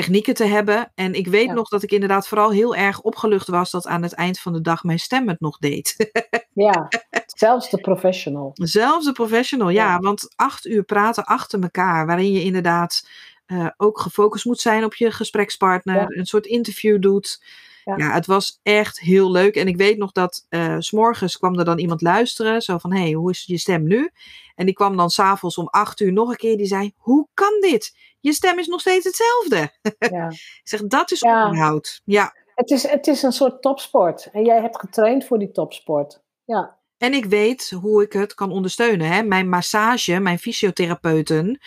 [0.00, 0.92] technieken te hebben.
[0.94, 1.52] En ik weet Ja.
[1.52, 4.60] nog dat ik inderdaad vooral heel erg opgelucht was dat aan het eind van de
[4.60, 5.94] dag mijn stem het nog deed.
[6.52, 6.88] Ja,
[7.26, 8.50] zelfs de professional.
[8.54, 9.84] Zelfs de professional, ja.
[9.92, 9.98] Ja.
[9.98, 13.08] Want acht uur praten achter elkaar, waarin je inderdaad
[13.46, 16.06] eh, ook gefocust moet zijn op je gesprekspartner, Ja.
[16.08, 17.44] een soort interview doet.
[17.84, 17.96] Ja.
[17.96, 18.12] Ja.
[18.12, 19.56] het was echt heel leuk.
[19.56, 22.92] En ik weet nog dat eh, s s'morgens kwam er dan iemand luisteren, zo van,
[22.92, 24.10] hé, hey, hoe is je stem nu?
[24.54, 27.60] En die kwam dan s'avonds om acht uur nog een keer, die zei, hoe kan
[27.60, 27.96] dit?
[28.26, 29.70] Je stem is nog steeds hetzelfde.
[29.98, 30.28] Ja.
[30.62, 31.44] Ik zeg, dat is Ja.
[31.46, 32.00] onderhoud.
[32.04, 34.28] Ja, Het, is, het is een soort topsport.
[34.32, 36.22] En jij hebt getraind voor die topsport.
[36.44, 39.06] Ja, En ik weet hoe ik het kan ondersteunen.
[39.06, 39.22] Hè?
[39.22, 41.58] Mijn massage, mijn fysiotherapeuten,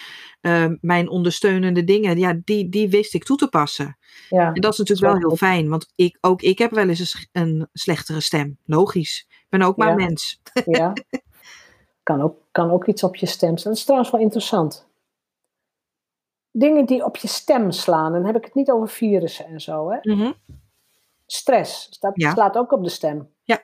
[0.42, 3.98] eh, mijn ondersteunende dingen, ja, die, die wist ik toe te passen.
[4.30, 4.48] ja.
[4.54, 5.38] En dat is natuurlijk wel heel goed.
[5.38, 8.58] fijn, want ik, ook ik heb wel eens een, slechtere stem.
[8.66, 9.26] Logisch.
[9.30, 9.96] Ik ben ook maar Ja.
[10.06, 10.42] mens.
[10.66, 10.94] ja.
[12.04, 13.72] Kan, ook, kan ook iets op je stem staan.
[13.72, 14.88] Dat is trouwens wel interessant.
[16.52, 18.12] Dingen die op je stem slaan.
[18.12, 19.90] Dan heb ik het niet over virussen en zo.
[19.92, 19.98] Hè?
[20.02, 20.32] Mhm.
[21.26, 22.32] Stress, dat Ja.
[22.32, 23.30] slaat ook op de stem.
[23.44, 23.62] Ja.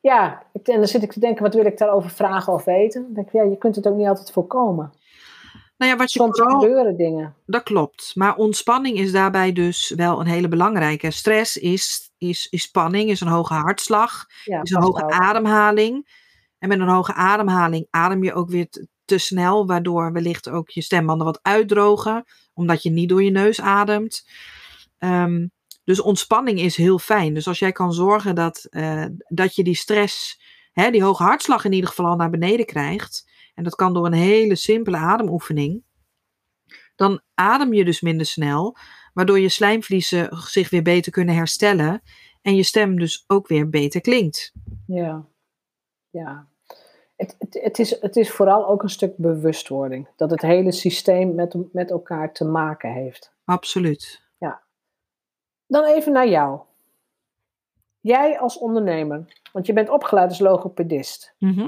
[0.00, 3.02] Ja, ik- en dan zit ik te denken, wat wil ik daarover vragen of weten?
[3.02, 4.92] Dan denk ik, ja, je kunt het ook niet altijd voorkomen.
[5.76, 7.34] Nou ja, wat je Soms vooral, gebeuren dingen.
[7.46, 8.12] dat klopt.
[8.14, 11.10] Maar ontspanning is daarbij dus wel een hele belangrijke.
[11.10, 14.26] Stress is, is, is spanning, is een hoge hartslag.
[14.44, 16.16] Ja, is een hoge ademhaling.
[16.58, 18.68] En met een hoge ademhaling adem je ook weer
[19.08, 23.60] te, snel, waardoor wellicht ook je stembanden wat uitdrogen, omdat je niet door je neus
[23.60, 24.28] ademt.
[24.98, 25.46] Ehm,
[25.84, 27.34] dus ontspanning is heel fijn.
[27.34, 30.40] Dus als jij kan zorgen dat, eh, dat je die stress,
[30.72, 34.06] hè, die hoge hartslag in ieder geval al naar beneden krijgt, en dat kan door
[34.06, 35.82] een hele simpele ademoefening,
[36.94, 38.76] dan adem je dus minder snel,
[39.12, 42.02] waardoor je slijmvliezen zich weer beter kunnen herstellen
[42.42, 44.52] en je stem dus ook weer beter klinkt.
[44.86, 45.26] Ja,
[46.10, 46.48] ja.
[47.18, 50.08] Het, het, het, is, het is vooral ook een stuk bewustwording.
[50.16, 53.32] Dat het hele systeem met, met elkaar te maken heeft.
[53.44, 54.26] Absoluut.
[55.68, 56.60] Dan even naar jou.
[58.00, 61.34] Jij als ondernemer, want je bent opgeleid als logopedist.
[61.38, 61.66] Mhm.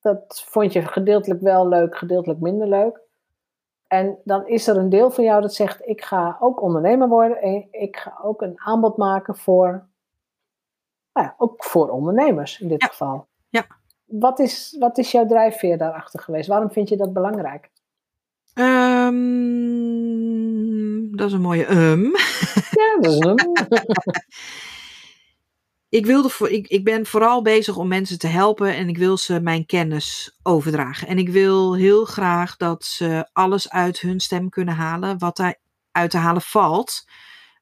[0.00, 3.00] Dat vond je gedeeltelijk wel leuk, gedeeltelijk minder leuk.
[3.86, 7.40] En dan is er een deel van jou dat zegt: Ik ga ook ondernemer worden
[7.42, 9.86] en ik ga ook een aanbod maken voor,
[11.12, 12.88] nou ja, ook voor ondernemers in dit Ja.
[12.88, 13.26] geval.
[13.48, 13.66] Ja.
[14.06, 16.48] Wat is, wat is jouw drijfveer daarachter geweest?
[16.48, 17.70] Waarom vind je dat belangrijk?
[18.54, 19.16] Ehm,
[21.16, 22.02] dat is een mooie um.
[22.70, 23.38] Ja, dat is een.
[25.88, 29.16] Ik, wilde voor, ik, ik ben vooral bezig om mensen te helpen en ik wil
[29.16, 31.08] ze mijn kennis overdragen.
[31.08, 35.56] En ik wil heel graag dat ze alles uit hun stem kunnen halen wat daar
[35.92, 37.04] uit te halen valt.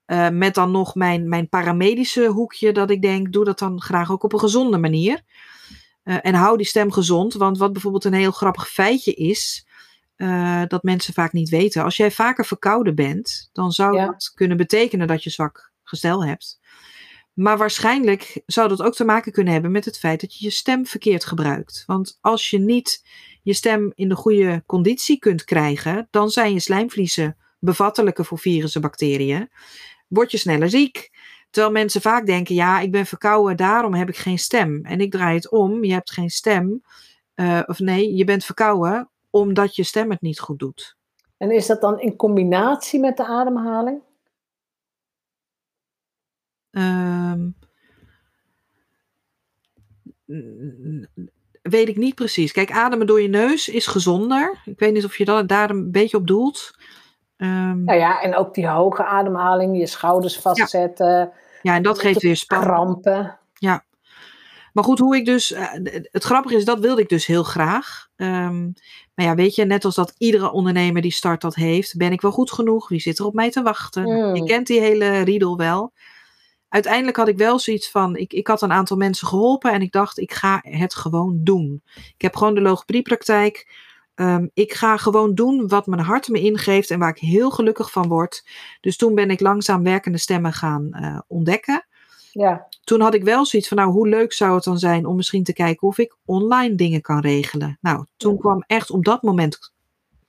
[0.04, 4.10] Eh, met dan nog mijn, mijn paramedische hoekje dat ik denk, doe dat dan graag
[4.10, 5.22] ook op een gezonde manier.
[6.04, 9.66] Eh, en hou die stem gezond, want wat bijvoorbeeld een heel grappig feitje is,
[10.16, 11.84] eh, dat mensen vaak niet weten.
[11.84, 14.06] Als jij vaker verkouden bent, dan zou Ja.
[14.06, 16.60] dat kunnen betekenen dat je zwak gestel hebt.
[17.34, 20.50] Maar waarschijnlijk zou dat ook te maken kunnen hebben met het feit dat je je
[20.50, 21.82] stem verkeerd gebruikt.
[21.86, 23.04] Want als je niet
[23.42, 28.80] je stem in de goede conditie kunt krijgen, dan zijn je slijmvliezen bevattelijker voor virussen
[28.82, 29.50] en bacteriën.
[30.08, 31.10] Word je sneller ziek.
[31.54, 34.84] Terwijl mensen vaak denken, ja, ik ben verkouden, daarom heb ik geen stem.
[34.84, 36.82] En ik draai het om, je hebt geen stem.
[37.34, 40.96] eh, of nee, je bent verkouden omdat je stem het niet goed doet.
[41.36, 44.00] En is dat dan in combinatie met de ademhaling?
[46.70, 47.48] Ehm,
[51.62, 52.52] weet ik niet precies.
[52.52, 54.62] Kijk, ademen door je neus is gezonder.
[54.64, 56.70] Ik weet niet of je dat, daar een beetje op doelt.
[57.36, 61.32] Ehm, Nou ja, en ook die hoge ademhaling, je schouders vastzetten, ja,
[61.72, 62.70] en dat geeft weer spanning.
[62.70, 63.38] krampen.
[64.74, 65.52] Maar goed, hoe ik dus.
[65.52, 65.72] eh,
[66.10, 68.08] het grappige is, dat wilde ik dus heel graag.
[68.16, 68.62] Ehm,
[69.14, 72.20] maar ja, weet je, net als dat iedere ondernemer die start dat heeft, ben ik
[72.20, 72.88] wel goed genoeg?
[72.88, 74.02] Wie zit er op mij te wachten?
[74.02, 74.34] Mm.
[74.34, 75.92] Je kent die hele riedel wel.
[76.68, 79.92] Uiteindelijk had ik wel zoiets van, ik, ik had een aantal mensen geholpen en ik
[79.92, 81.82] dacht, ik ga het gewoon doen.
[81.94, 83.68] Ik heb gewoon de logopediepraktijk.
[84.14, 87.90] Ehm ik ga gewoon doen wat mijn hart me ingeeft en waar ik heel gelukkig
[87.90, 88.46] van word.
[88.80, 91.86] Dus toen ben ik langzaam werkende stemmen gaan eh, ontdekken
[92.32, 95.16] Ja, toen had ik wel zoiets van, nou, hoe leuk zou het dan zijn om
[95.16, 97.78] misschien te kijken of ik online dingen kan regelen.
[97.80, 98.38] Nou, toen Ja.
[98.38, 99.72] kwam echt op dat moment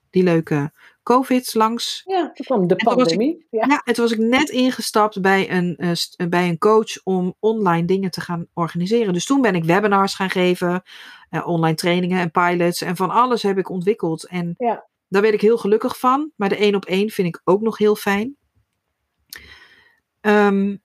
[0.09, 0.71] die leuke
[1.05, 2.01] COVID langs.
[2.05, 3.45] Ja, toen kwam de ik- pandemie.
[3.49, 3.65] Ja.
[3.67, 7.85] Ja, en toen was ik net ingestapt bij een, eh, bij een coach om online
[7.87, 9.13] dingen te gaan organiseren.
[9.13, 10.81] Dus toen ben ik webinars gaan geven,
[11.29, 14.27] eh, online trainingen en pilots en van alles heb ik ontwikkeld.
[14.27, 14.85] En Ja.
[15.07, 16.31] daar werd ik heel gelukkig van.
[16.35, 18.35] Maar de één op één vind ik ook nog heel fijn.
[20.21, 20.75] Ehm,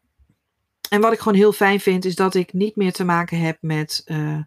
[0.90, 3.58] en wat ik gewoon heel fijn vind, is dat ik niet meer te maken heb
[3.60, 4.38] met, eh,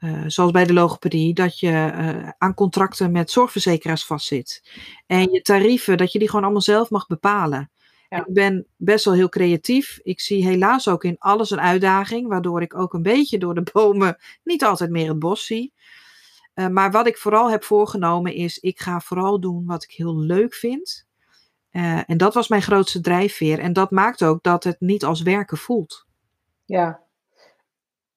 [0.00, 4.62] eh, zoals bij de logopedie, dat je eh, aan contracten met zorgverzekeraars vastzit.
[5.06, 7.70] En je tarieven, dat je die gewoon allemaal zelf mag bepalen.
[8.08, 8.18] Ja.
[8.18, 10.00] Ik ben best wel heel creatief.
[10.02, 13.70] Ik zie helaas ook in alles een uitdaging, waardoor ik ook een beetje door de
[13.72, 15.72] bomen niet altijd meer het bos zie.
[16.54, 20.18] Eh, maar wat ik vooral heb voorgenomen is, ik ga vooral doen wat ik heel
[20.18, 21.08] leuk vind.
[21.70, 23.58] En dat was mijn grootste drijfveer.
[23.58, 26.06] En dat maakt ook dat het niet als werken voelt.
[26.64, 27.08] ja.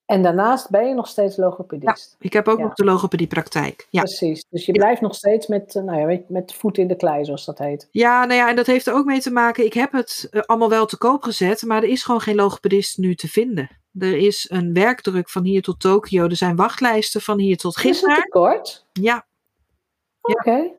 [0.05, 2.15] En daarnaast ben je nog steeds logopedist.
[2.19, 2.63] Ik heb ook Ja.
[2.63, 3.87] nog de logopediepraktijk.
[3.89, 4.01] Ja.
[4.01, 4.45] Precies.
[4.49, 7.25] Dus je blijft nog steeds met, eh, nou ja, met de voet in de klei,
[7.25, 7.87] zoals dat heet.
[7.91, 9.65] ja, nou ja, en dat heeft er ook mee te maken.
[9.65, 12.97] Ik heb het eh, allemaal wel te koop gezet, maar er is gewoon geen logopedist
[12.97, 13.69] nu te vinden.
[13.99, 16.23] Er is een werkdruk van hier tot Tokio.
[16.27, 18.85] Er zijn wachtlijsten van hier tot Is het tekort?
[18.93, 19.25] Ja,
[20.21, 20.71] Oké.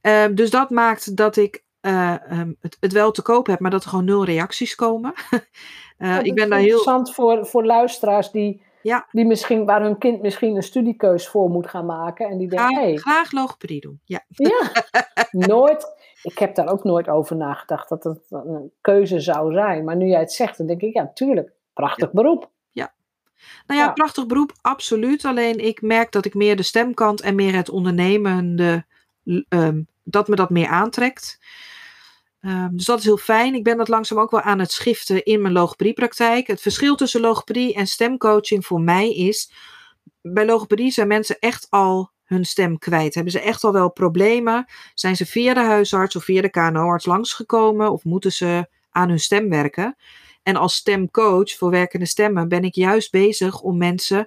[0.00, 3.70] Ehm, dus dat maakt dat ik eh, ehm, het, het wel te koop heb, maar
[3.70, 5.12] dat er gewoon nul reacties komen.
[5.96, 6.66] Eh, Ja, ik ben daar heel.
[6.68, 9.06] interessant voor, voor luisteraars die, Ja.
[9.10, 12.28] die misschien, waar hun kind misschien een studiekeus voor moet gaan maken.
[12.28, 14.00] En die denken, Graag, hey, graag logopedie doen.
[14.04, 14.24] Ja.
[14.28, 14.60] ja,
[15.30, 15.92] nooit.
[16.22, 19.84] Ik heb daar ook nooit over nagedacht dat het een keuze zou zijn.
[19.84, 21.52] Maar nu jij het zegt, dan denk ik, ja, tuurlijk.
[21.74, 22.52] Prachtig beroep.
[23.66, 23.92] Nou ja, Ja.
[23.92, 25.24] prachtig beroep, absoluut.
[25.24, 28.84] Alleen ik merk dat ik meer de stemkant en meer het ondernemende,
[29.48, 31.38] ehm, dat me dat meer aantrekt.
[32.44, 33.54] Ehm, dus dat is heel fijn.
[33.54, 36.46] Ik ben dat langzaam ook wel aan het schiften in mijn logopediepraktijk.
[36.46, 39.52] Het verschil tussen logopedie en stemcoaching voor mij is,
[40.22, 43.14] bij logopedie zijn mensen echt al hun stem kwijt.
[43.14, 44.66] Hebben ze echt al wel problemen?
[44.94, 49.20] Zijn ze via de huisarts of via de KNO-arts langsgekomen of moeten ze aan hun
[49.20, 49.96] stem werken?
[50.42, 54.26] En als stemcoach voor werkende stemmen ben ik juist bezig om mensen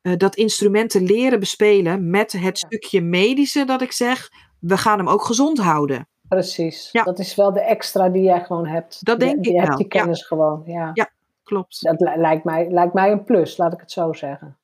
[0.00, 4.98] eh, dat instrument te leren bespelen met het stukje medische dat ik zeg, we gaan
[4.98, 6.08] hem ook gezond houden.
[6.28, 6.88] Precies.
[6.92, 7.02] Ja.
[7.02, 9.04] Dat is wel de extra die jij gewoon hebt.
[9.04, 10.00] Dat denk je, ik je hebt wel, die ja.
[10.00, 10.90] kennis gewoon, ja.
[10.94, 11.10] Ja.
[11.42, 11.82] Klopt.
[11.82, 14.56] Dat li- lijkt mij, lijkt mij een plus, laat ik het zo zeggen.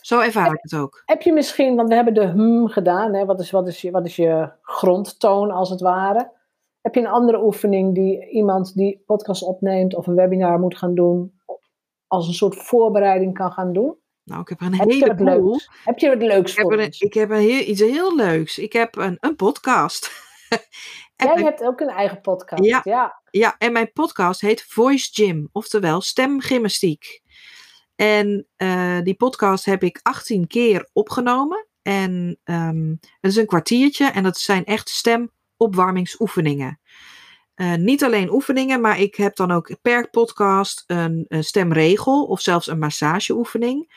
[0.00, 1.02] Zo ervaar ik het ook.
[1.04, 3.24] Heb je misschien, want we hebben de hmm gedaan, hè?
[3.24, 6.30] Wat, is, wat, is je, wat is je grondtoon als het ware?
[6.80, 10.94] Heb je een andere oefening die iemand die podcast opneemt of een webinar moet gaan
[10.94, 11.40] doen,
[12.06, 13.96] als een soort voorbereiding kan gaan doen?
[14.24, 15.50] Nou, ik heb er een Heb je heleboel.
[15.50, 15.70] leuks?
[15.84, 17.00] Heb je wat leuks Ik heb, voor een, ons?
[17.00, 18.58] ik heb een heel, iets heel leuks.
[18.58, 20.10] Ik heb een, een podcast.
[21.16, 22.64] Jij mijn, hebt ook een eigen podcast.
[22.64, 22.80] Ja.
[22.84, 23.20] ja.
[23.30, 27.22] ja, en mijn podcast heet Voice Gym, oftewel stemgymnastiek.
[27.96, 31.66] En eh, die podcast heb ik 18 keer opgenomen.
[31.82, 36.80] En ehm het is een kwartiertje en dat zijn echt stemopwarmingsoefeningen.
[37.54, 42.40] Eh, niet alleen oefeningen, maar ik heb dan ook per podcast een, een stemregel of
[42.40, 43.92] zelfs een massageoefening.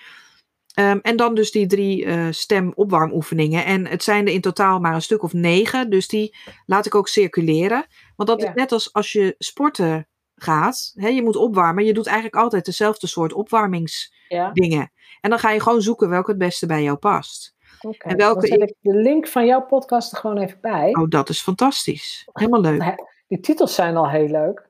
[0.73, 3.65] Ehm, en dan dus die drie eh stemopwarmoefeningen.
[3.65, 5.89] En het zijn er in totaal maar een stuk of negen.
[5.89, 7.86] Dus die laat ik ook circuleren.
[8.15, 8.47] Want dat Ja.
[8.47, 10.91] is net als als je sporten gaat.
[10.95, 11.86] Hè, je moet opwarmen.
[11.86, 14.79] Je doet eigenlijk altijd dezelfde soort opwarmingsdingen.
[14.79, 14.89] ja.
[15.21, 17.55] En dan ga je gewoon zoeken welke het beste bij jou past.
[17.81, 18.07] Oké.
[18.07, 20.95] En welke Dan zet ik de link van jouw podcast er gewoon even bij.
[20.95, 22.27] Oh, dat is fantastisch.
[22.34, 22.95] Helemaal leuk.
[23.27, 24.69] Die titels zijn al heel leuk.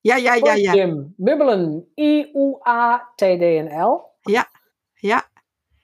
[0.00, 0.72] Ja, ja, ja, ja.
[0.74, 1.88] Jim, Bubbelen,
[2.92, 4.10] I-U-A-T-D-N-L.
[4.94, 5.30] ja.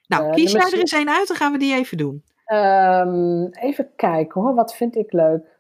[0.09, 2.25] Nou, Eh, kies jij er eens een uit, dan gaan we die even doen.
[2.45, 5.57] Ehm, even kijken hoor, wat vind ik leuk?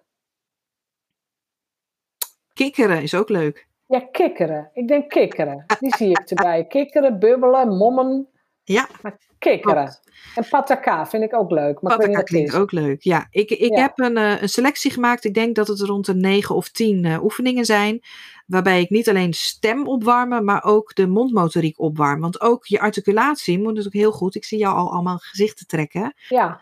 [2.52, 3.66] Kikkeren is ook leuk.
[3.87, 4.70] Ja, kikkeren.
[4.72, 5.64] Ik denk kikkeren.
[5.80, 6.66] Die zie ik erbij.
[6.66, 8.28] Kikkeren, bubbelen, mommen.
[8.72, 9.74] Ja, Maar kikkeren.
[9.85, 10.00] klopt.
[10.35, 11.81] En pataka vind ik ook leuk.
[11.81, 13.02] Maar Pataka klinkt ook leuk.
[13.02, 13.81] Ja, ik, ik Ja.
[13.81, 15.24] heb een, eh, een selectie gemaakt.
[15.24, 18.00] Ik denk dat het rond de negen of tien eh, oefeningen zijn.
[18.46, 22.20] Waarbij ik niet alleen stem opwarmen, maar ook de mondmotoriek opwarm.
[22.20, 24.35] Want ook je articulatie moet natuurlijk heel goed.
[24.35, 26.14] Ik zie jou al allemaal gezichten trekken.
[26.28, 26.61] Ja,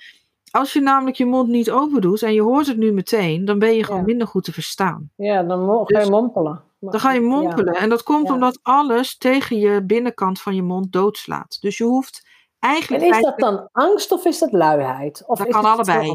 [0.51, 3.59] Als je namelijk je mond niet open doet en je hoort het nu meteen, dan
[3.59, 4.07] ben je gewoon Ja.
[4.07, 5.11] minder goed te verstaan.
[5.16, 6.62] ja, dan ga je Dus- mompelen.
[6.79, 7.75] Dan ga je mompelen.
[7.75, 8.35] En dat komt Ja.
[8.35, 11.57] omdat alles tegen je binnenkant van je mond doodslaat.
[11.61, 13.03] Dus je hoeft eigenlijk.
[13.05, 15.23] En is dat dan angst of is dat luiheid?
[15.27, 16.12] Of Dat is kan allebei.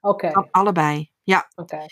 [0.00, 1.10] Oké, kan allebei.
[1.22, 1.48] Ja.
[1.54, 1.86] oké.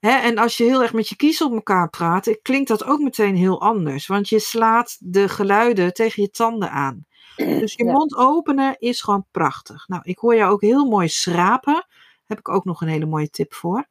[0.00, 3.00] En als je heel erg met je kies op elkaar praat, eh, klinkt dat ook
[3.00, 4.06] meteen heel anders.
[4.06, 7.06] Want je slaat de geluiden tegen je tanden aan.
[7.36, 7.92] Dus je Ja.
[7.92, 9.88] mond openen is gewoon prachtig.
[9.88, 11.86] Nou, ik hoor jou ook heel mooi schrapen.
[12.24, 13.88] Heb ik ook nog een hele mooie tip voor.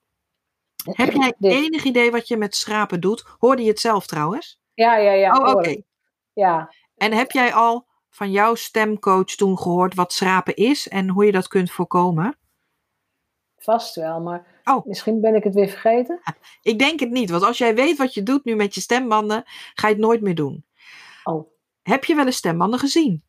[0.84, 1.52] Heb jij Dit.
[1.52, 3.26] enig idee wat je met schrapen doet?
[3.40, 4.60] Hoorde je het zelf trouwens?
[4.74, 5.38] Ja, ja, ja.
[5.38, 5.82] oh, oké.
[6.34, 11.26] Ja, En heb jij al van jouw stemcoach toen gehoord wat schrapen is en hoe
[11.26, 12.38] je dat kunt voorkomen?
[13.62, 14.86] vast wel, maar Oh.
[14.86, 16.20] misschien ben ik het weer vergeten.
[16.62, 19.44] Ik denk het niet, want als jij weet wat je doet nu met je stembanden,
[19.74, 20.66] ga je het nooit meer doen.
[21.24, 21.52] Oh.
[21.82, 23.24] Heb je wel eens stembanden gezien?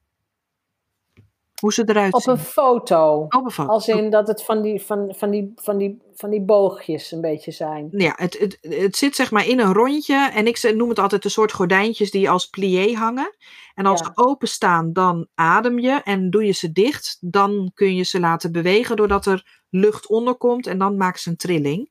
[1.60, 2.32] Hoe ze eruit Op zien?
[2.32, 3.26] een foto.
[3.28, 3.70] Op een foto.
[3.72, 7.20] Als in dat het van die, van, van, die, van, die, van die boogjes een
[7.20, 7.88] beetje zijn.
[7.90, 10.30] Ja, het, het, het zit zeg maar in een rondje.
[10.34, 13.36] En ik noem het altijd een soort gordijntjes die als plié hangen.
[13.74, 14.06] En als Ja.
[14.06, 16.00] ze openstaan, dan adem je.
[16.04, 20.34] En doe je ze dicht, dan kun je ze laten bewegen doordat er lucht onder
[20.34, 20.66] komt.
[20.66, 21.90] En dan maakt ze een trilling.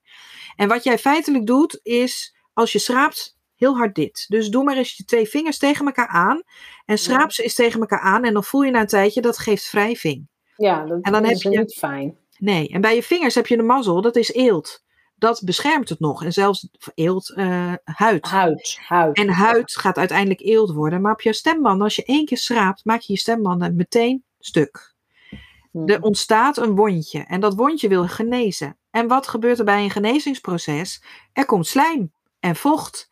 [0.56, 4.26] En wat jij feitelijk doet, is als je schraapt, heel hard dit.
[4.28, 6.42] Dus doe maar eens je twee vingers tegen elkaar aan.
[6.86, 8.24] En schraap ze eens tegen elkaar aan.
[8.24, 10.28] En dan voel je na een tijdje, dat geeft wrijving.
[10.56, 12.18] Ja, dat En dan is heb je- niet fijn.
[12.38, 14.84] Nee, en bij je vingers heb je de mazzel, dat is eelt.
[15.16, 16.24] Dat beschermt het nog.
[16.24, 18.26] En zelfs eelt, eh, huid.
[18.28, 19.18] Huid, huid.
[19.18, 21.02] En huid gaat uiteindelijk eelt worden.
[21.02, 24.94] Maar op jouw stembanden, als je één keer schraapt, maak je je stembanden meteen stuk.
[25.72, 25.88] Hm.
[25.90, 27.20] Er ontstaat een wondje.
[27.20, 28.78] En dat wondje wil genezen.
[28.92, 31.04] En wat gebeurt er bij een genezingsproces?
[31.34, 33.09] Er komt slijm en vocht.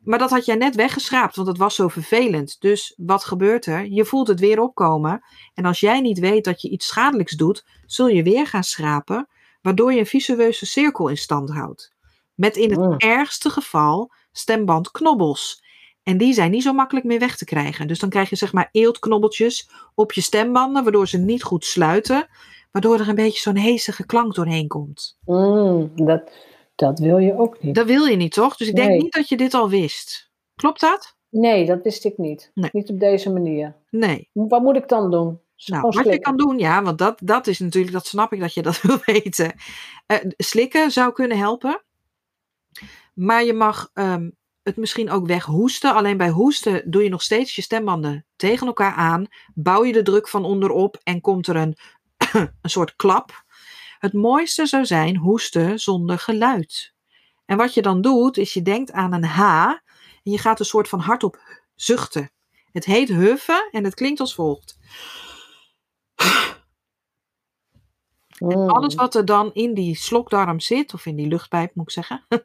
[0.00, 2.56] Maar dat had jij net weggeschraapt, want het was zo vervelend.
[2.60, 3.86] Dus wat gebeurt er?
[3.86, 5.20] Je voelt het weer opkomen.
[5.54, 9.28] En als jij niet weet dat je iets schadelijks doet, zul je weer gaan schrapen,
[9.62, 11.92] waardoor je een visueuze cirkel in stand houdt.
[12.34, 12.94] Met in het Mm.
[12.96, 15.62] ergste geval stembandknobbels.
[16.02, 17.86] En die zijn niet zo makkelijk meer weg te krijgen.
[17.88, 22.28] Dus dan krijg je zeg maar eeltknobbeltjes op je stembanden, waardoor ze niet goed sluiten.
[22.70, 25.16] Waardoor er een beetje zo'n hezige klank doorheen komt.
[25.24, 26.32] Mm, dat,
[26.80, 27.74] dat wil je ook niet.
[27.74, 28.56] Dat wil je niet, toch?
[28.56, 28.98] Dus ik denk Nee.
[28.98, 30.30] niet dat je dit al wist.
[30.54, 31.16] Klopt dat?
[31.28, 32.50] Nee, dat wist ik niet.
[32.54, 32.70] Nee.
[32.72, 33.76] Niet op deze manier.
[33.90, 34.28] Nee.
[34.32, 35.40] Wat moet ik dan doen?
[35.66, 36.22] Nou, wat je slikken.
[36.22, 38.98] kan doen, ja, want dat, dat is natuurlijk, dat snap ik dat je dat wil
[39.04, 39.52] weten.
[40.06, 41.82] Eh, slikken zou kunnen helpen.
[43.14, 44.30] Maar je mag ehm,
[44.62, 45.94] het misschien ook weghoesten.
[45.94, 49.26] Alleen bij hoesten doe je nog steeds je stembanden tegen elkaar aan.
[49.54, 51.76] Bouw je de druk van onderop en komt er een,
[52.62, 53.44] een soort klap.
[54.00, 56.94] Het mooiste zou zijn hoesten zonder geluid.
[57.44, 59.40] En wat je dan doet, is je denkt aan een H.
[60.22, 62.30] En je gaat een soort van hardop zuchten.
[62.72, 64.78] Het heet huffen en het klinkt als volgt.
[68.38, 68.68] Mm.
[68.68, 72.26] Alles wat er dan in die slokdarm zit, of in die luchtpijp moet ik zeggen,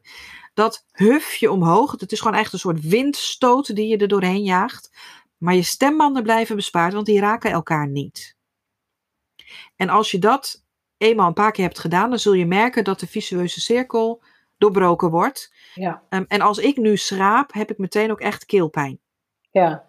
[0.54, 2.00] dat huf je omhoog.
[2.00, 4.92] Het is gewoon echt een soort windstoot die je er doorheen jaagt.
[5.38, 8.36] Maar je stembanden blijven bespaard, want die raken elkaar niet.
[9.76, 10.65] En als je dat
[11.06, 14.24] eenmaal een paar keer hebt gedaan, dan zul je merken dat de visueuze cirkel
[14.58, 15.54] doorbroken wordt.
[15.74, 19.00] Ja, Ehm, en als ik nu schraap, heb ik meteen ook echt keelpijn.
[19.52, 19.86] ja.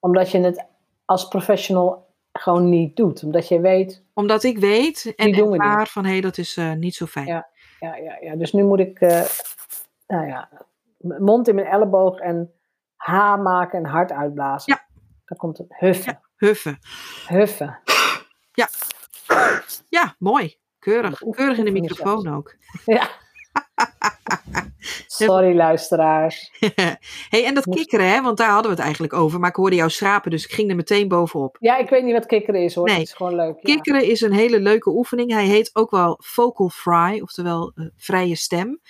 [0.00, 0.64] Omdat je het
[1.04, 3.22] als professional gewoon niet doet.
[3.22, 6.94] Omdat je weet, Omdat ik weet en ervaar van hé, hey, dat is eh, niet
[6.94, 7.26] zo fijn.
[7.26, 7.48] Ja.
[7.80, 8.36] ja, ja, ja.
[8.36, 9.24] Dus nu moet ik, eh,
[10.06, 10.48] nou ja,
[10.98, 12.52] mond in mijn elleboog en
[12.96, 14.72] H maken en hard uitblazen.
[14.74, 14.84] Ja.
[15.24, 16.78] Dan komt het huffen, Huffen.
[17.26, 17.78] huffen.
[18.52, 18.68] Ja,
[20.18, 20.60] mooi.
[20.78, 21.18] Keurig.
[21.30, 22.54] Keurig in de microfoon ook.
[22.84, 23.10] Ja.
[25.06, 26.50] Sorry luisteraars.
[27.30, 29.40] hey, en dat kikkeren, hè, want daar hadden we het eigenlijk over.
[29.40, 31.56] Maar ik hoorde jou schrapen, dus ik ging er meteen bovenop.
[31.60, 32.86] Ja, ik weet niet wat kikkeren is hoor.
[32.86, 32.98] Nee.
[32.98, 33.54] Het is gewoon leuk.
[33.60, 33.74] ja.
[33.74, 35.30] Kikkeren is een hele leuke oefening.
[35.30, 38.80] Hij heet ook wel vocal fry, oftewel eh, vrije stem.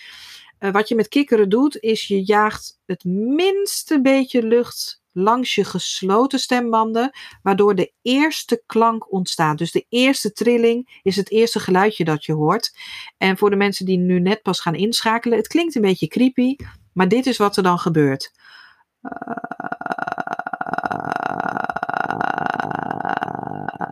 [0.58, 5.64] Eh, wat je met kikkeren doet, is je jaagt het minste beetje lucht langs je
[5.64, 7.10] gesloten stembanden,
[7.42, 9.58] waardoor de eerste klank ontstaat.
[9.58, 12.76] Dus de eerste trilling is het eerste geluidje dat je hoort.
[13.18, 16.56] En voor de mensen die nu net pas gaan inschakelen, het klinkt een beetje creepy,
[16.92, 18.32] maar dit is wat er dan gebeurt.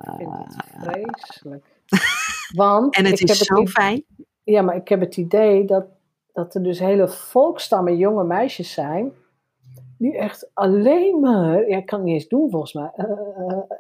[0.00, 1.64] Ik vind het vreselijk.
[2.54, 4.04] Want En het is zo fijn.
[4.42, 5.85] Ja, maar ik heb het idee dat,
[6.33, 9.12] dat er dus hele volkstammen jonge meisjes zijn.
[10.01, 11.69] Die echt alleen maar.
[11.69, 12.91] Ja, ik kan het niet eens doen volgens mij.
[12.97, 13.05] eh,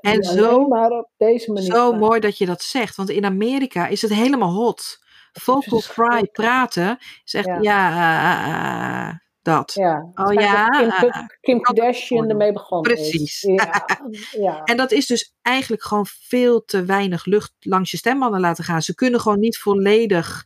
[0.00, 1.72] eh, En zo- maar op deze manier.
[1.74, 4.98] Zo mooi dat je dat zegt, want in Amerika is het helemaal hot.
[5.32, 9.20] Vocal fry praten is echt, ja, Ja.
[9.42, 9.72] dat.
[9.74, 13.42] Ja, Oh ja, Kim, Kim Kardashian ermee begonnen Precies.
[13.44, 13.62] is.
[13.62, 13.86] Ja,
[14.46, 14.62] ja.
[14.64, 18.82] En dat is dus eigenlijk gewoon veel te weinig lucht langs je stembanden laten gaan.
[18.82, 20.44] Ze kunnen gewoon niet volledig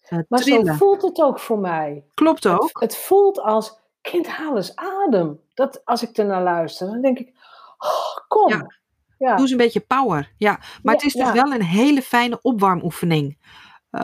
[0.00, 0.74] eh, maar zo trillen.
[0.76, 2.04] voelt het ook voor mij.
[2.14, 2.62] Klopt ook.
[2.62, 3.78] Het, het voelt als,
[4.10, 5.40] kind, haal eens adem.
[5.54, 7.32] Dat, als ik ernaar luister, dan denk ik,
[7.78, 8.48] oh, kom.
[8.48, 8.74] Ja.
[9.18, 9.30] Ja.
[9.30, 10.32] Doe eens een beetje power.
[10.36, 13.38] Ja, maar Ja, het is dus wel een hele fijne opwarmoefening.
[13.90, 14.00] Eh,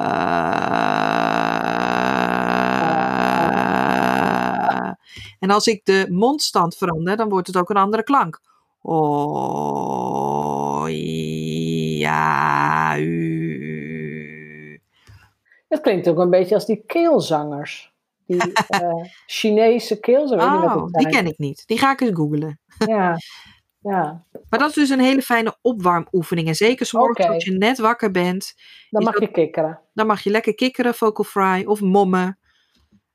[5.38, 8.40] en als ik de mondstand verander, dan wordt het ook een andere klank.
[8.82, 10.84] Oh,
[11.98, 14.80] ja, u.
[15.68, 17.92] Het klinkt ook een beetje als die keelzangers.
[18.26, 20.50] Die eh, Chinese keelzangers.
[20.50, 21.62] weet wat Oh, het die ken ik niet.
[21.66, 22.60] Die ga ik eens googlen.
[22.86, 23.16] Ja.
[23.84, 24.24] Ja.
[24.48, 26.48] Maar dat is dus een hele fijne opwarmoefening.
[26.48, 27.34] En zeker s'morgens Oké.
[27.34, 28.54] als je net wakker bent,
[28.90, 29.80] Dan mag dat- je kikkeren.
[29.94, 32.38] dan mag je lekker kikkeren, vocal fry of mommen.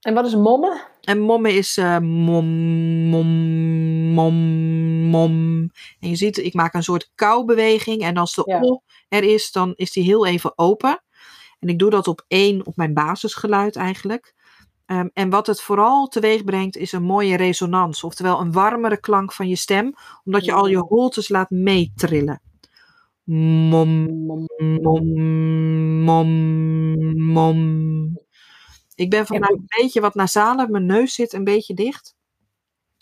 [0.01, 0.81] En wat is mommen?
[1.01, 2.45] En mommen is eh, mom,
[3.09, 3.27] mom,
[4.13, 4.35] mom,
[5.09, 5.31] mom.
[5.99, 8.01] En je ziet, ik maak een soort koubeweging.
[8.01, 8.59] En als de Ja.
[8.61, 11.03] o er is, dan is die heel even open.
[11.59, 14.33] En ik doe dat op één, op mijn basisgeluid eigenlijk.
[14.87, 18.03] Ehm, en wat het vooral teweeg brengt, is een mooie resonans.
[18.03, 19.93] Oftewel een warmere klank van je stem.
[20.23, 22.41] Omdat je al je holtes laat meetrillen.
[23.23, 23.89] Mom,
[24.25, 24.45] Mom.
[24.81, 28.19] mom, mom, mom.
[28.95, 30.69] Ik ben vandaag een beetje wat nasaler.
[30.69, 32.15] Mijn neus zit een beetje dicht.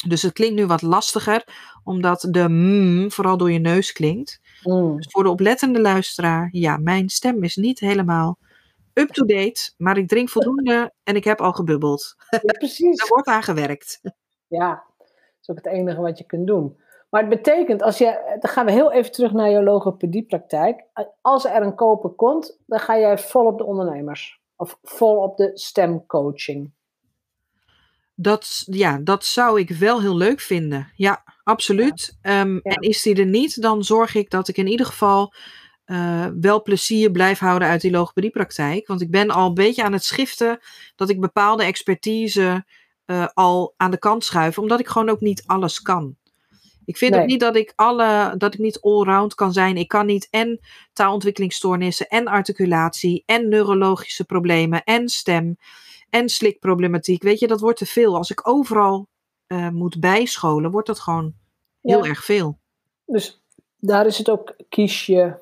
[0.08, 1.48] Dus het klinkt nu wat lastiger,
[1.84, 4.40] omdat de mm vooral door je neus klinkt.
[4.64, 4.96] Mm.
[4.96, 8.38] Dus voor de oplettende luisteraar, ja, mijn stem is niet helemaal
[9.00, 12.16] up-to-date, maar ik drink voldoende en ik heb al gebubbeld.
[12.30, 13.02] Ja, precies.
[13.02, 14.00] Er wordt aan gewerkt.
[14.48, 15.08] Ja, dat
[15.42, 16.78] is ook het enige wat je kunt doen.
[17.10, 20.84] Maar het betekent, als je, dan gaan we heel even terug naar je logopediepraktijk.
[21.22, 24.40] Als er een koper komt, dan ga jij vol op de ondernemers.
[24.56, 26.72] Of vol op de stemcoaching.
[28.16, 30.92] Dat, ja, dat zou ik wel heel leuk vinden.
[30.96, 32.18] Ja, absoluut.
[32.22, 32.60] Ehm, Ja.
[32.62, 35.34] En is die er niet, dan zorg ik dat ik in ieder geval
[35.86, 38.88] eh, wel plezier blijf houden uit die logopediepraktijk.
[38.88, 40.60] Want ik ben al een beetje aan het schiften
[40.96, 42.66] dat ik bepaalde expertise
[43.06, 46.16] eh, al aan de kant schuif, omdat ik gewoon ook niet alles kan.
[46.86, 47.22] Ik vind Nee.
[47.22, 49.78] ook niet dat ik alle, dat ik niet allround kan zijn.
[49.78, 50.60] Ik kan niet en
[50.94, 55.58] taalontwikkelingsstoornissen en articulatie en neurologische problemen en stem
[56.10, 57.24] en slikproblematiek.
[57.24, 58.16] Weet je, dat wordt te veel.
[58.16, 59.08] Als ik overal
[59.48, 61.34] eh, moet bijscholen, wordt dat gewoon
[61.82, 62.10] heel Ja.
[62.10, 62.60] erg veel.
[63.06, 63.42] Dus
[63.80, 65.34] daar is het ook kies je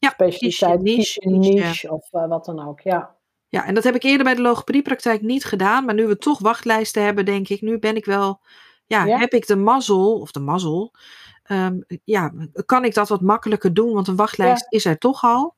[0.00, 2.80] Ja, specialiteit, niche, niche, of eh, wat dan ook.
[2.80, 3.16] Ja.
[3.48, 5.84] Ja, en dat heb ik eerder bij de logopediepraktijk niet gedaan.
[5.84, 8.40] Maar nu we toch wachtlijsten hebben, denk ik, nu ben ik wel,
[8.86, 9.18] ja, Ja.
[9.18, 10.92] heb ik de mazzel, of de mazzel,
[11.42, 12.32] ehm, ja,
[12.66, 15.54] kan ik dat wat makkelijker doen, want een wachtlijst is er toch al.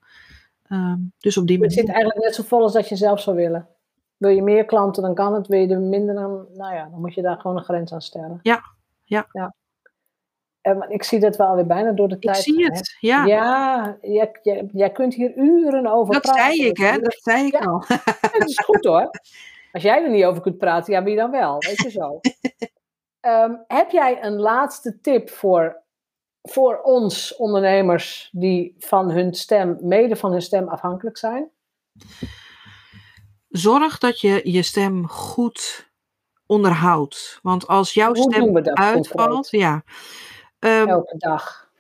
[0.63, 1.95] Ehm, dus op die Het zit manier.
[1.95, 3.69] eigenlijk net zo vol als dat je zelf zou willen.
[4.17, 5.47] Wil je meer klanten, dan kan het.
[5.47, 8.03] Wil je er minder, dan, nou ja, dan moet je daar gewoon een grens aan
[8.03, 8.39] stellen.
[8.43, 8.63] Ja,
[9.05, 9.27] ja.
[9.33, 9.55] ja.
[10.63, 12.77] Maar ik zie dat we alweer bijna door de Ik tijd zie gaan, hè.
[12.77, 13.25] het, ja.
[13.25, 16.55] Ja, jij, jij, jij kunt hier uren over dat praten.
[16.55, 16.99] zei ik, hè?
[16.99, 17.59] Dat zei ik Ja.
[17.59, 17.85] al.
[17.87, 19.11] Het is goed hoor.
[19.73, 21.57] Als jij er niet over kunt praten, ja, wie dan wel?
[21.59, 22.21] Weet je zo.
[23.21, 25.83] Ehm, heb jij een laatste tip voor,
[26.43, 31.51] voor ons ondernemers die van hun stem, mede van hun stem afhankelijk zijn?
[33.49, 35.91] Zorg dat je je stem goed
[36.47, 37.39] onderhoudt.
[37.43, 39.83] Want als jouw Hoe stem dat uitvalt, ja.
[40.63, 41.71] Ehm, Elke dag.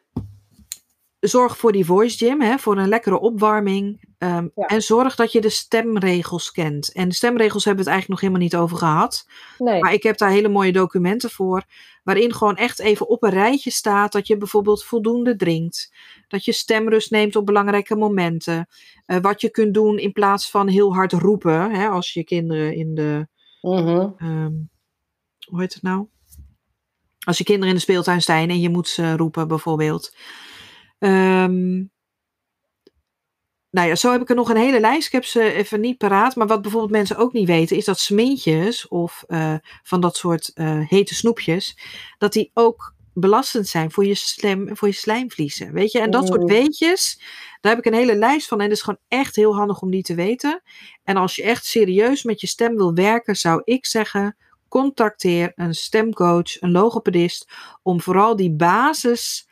[1.21, 4.01] zorg voor die voice gym, hè, voor een lekkere opwarming.
[4.19, 4.67] Ehm, Ja.
[4.67, 6.93] En zorg dat je de stemregels kent.
[6.93, 9.27] En de stemregels hebben we het eigenlijk nog helemaal niet over gehad.
[9.59, 9.81] Nee.
[9.81, 11.63] Maar ik heb daar hele mooie documenten voor.
[12.03, 15.93] Waarin gewoon echt even op een rijtje staat dat je bijvoorbeeld voldoende drinkt.
[16.29, 18.67] Dat je stemrust neemt op belangrijke momenten.
[19.07, 21.71] eh, wat je kunt doen in plaats van heel hard roepen.
[21.71, 23.29] Hè, als je kinderen in de.
[23.61, 24.09] Mhm.
[24.19, 24.53] ehm,
[25.49, 26.07] hoe heet het nou?
[27.25, 30.15] Als je kinderen in de speeltuin staan en je moet ze roepen, bijvoorbeeld.
[30.99, 31.85] Ehm,
[33.71, 35.07] nou ja, zo heb ik er nog een hele lijst.
[35.07, 36.37] Ik heb ze even niet paraat.
[36.37, 40.51] Maar wat bijvoorbeeld mensen ook niet weten, is dat smintjes of eh, van dat soort
[40.55, 41.79] eh, hete snoepjes,
[42.19, 44.17] dat die ook belastend zijn voor je,
[44.73, 45.73] voor je slijmvliezen.
[45.73, 46.47] Weet je, en dat soort Mm.
[46.47, 47.21] weetjes,
[47.61, 48.59] daar heb ik een hele lijst van.
[48.59, 50.63] En het is gewoon echt heel handig om die te weten.
[51.05, 54.37] En als je echt serieus met je stem wil werken, zou ik zeggen:
[54.73, 57.51] contacteer een stemcoach, een logopedist,
[57.83, 59.49] om vooral die basis,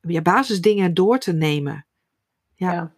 [0.00, 1.86] ja, basisdingen door te nemen.
[2.54, 2.72] Ja.
[2.72, 2.94] Ja.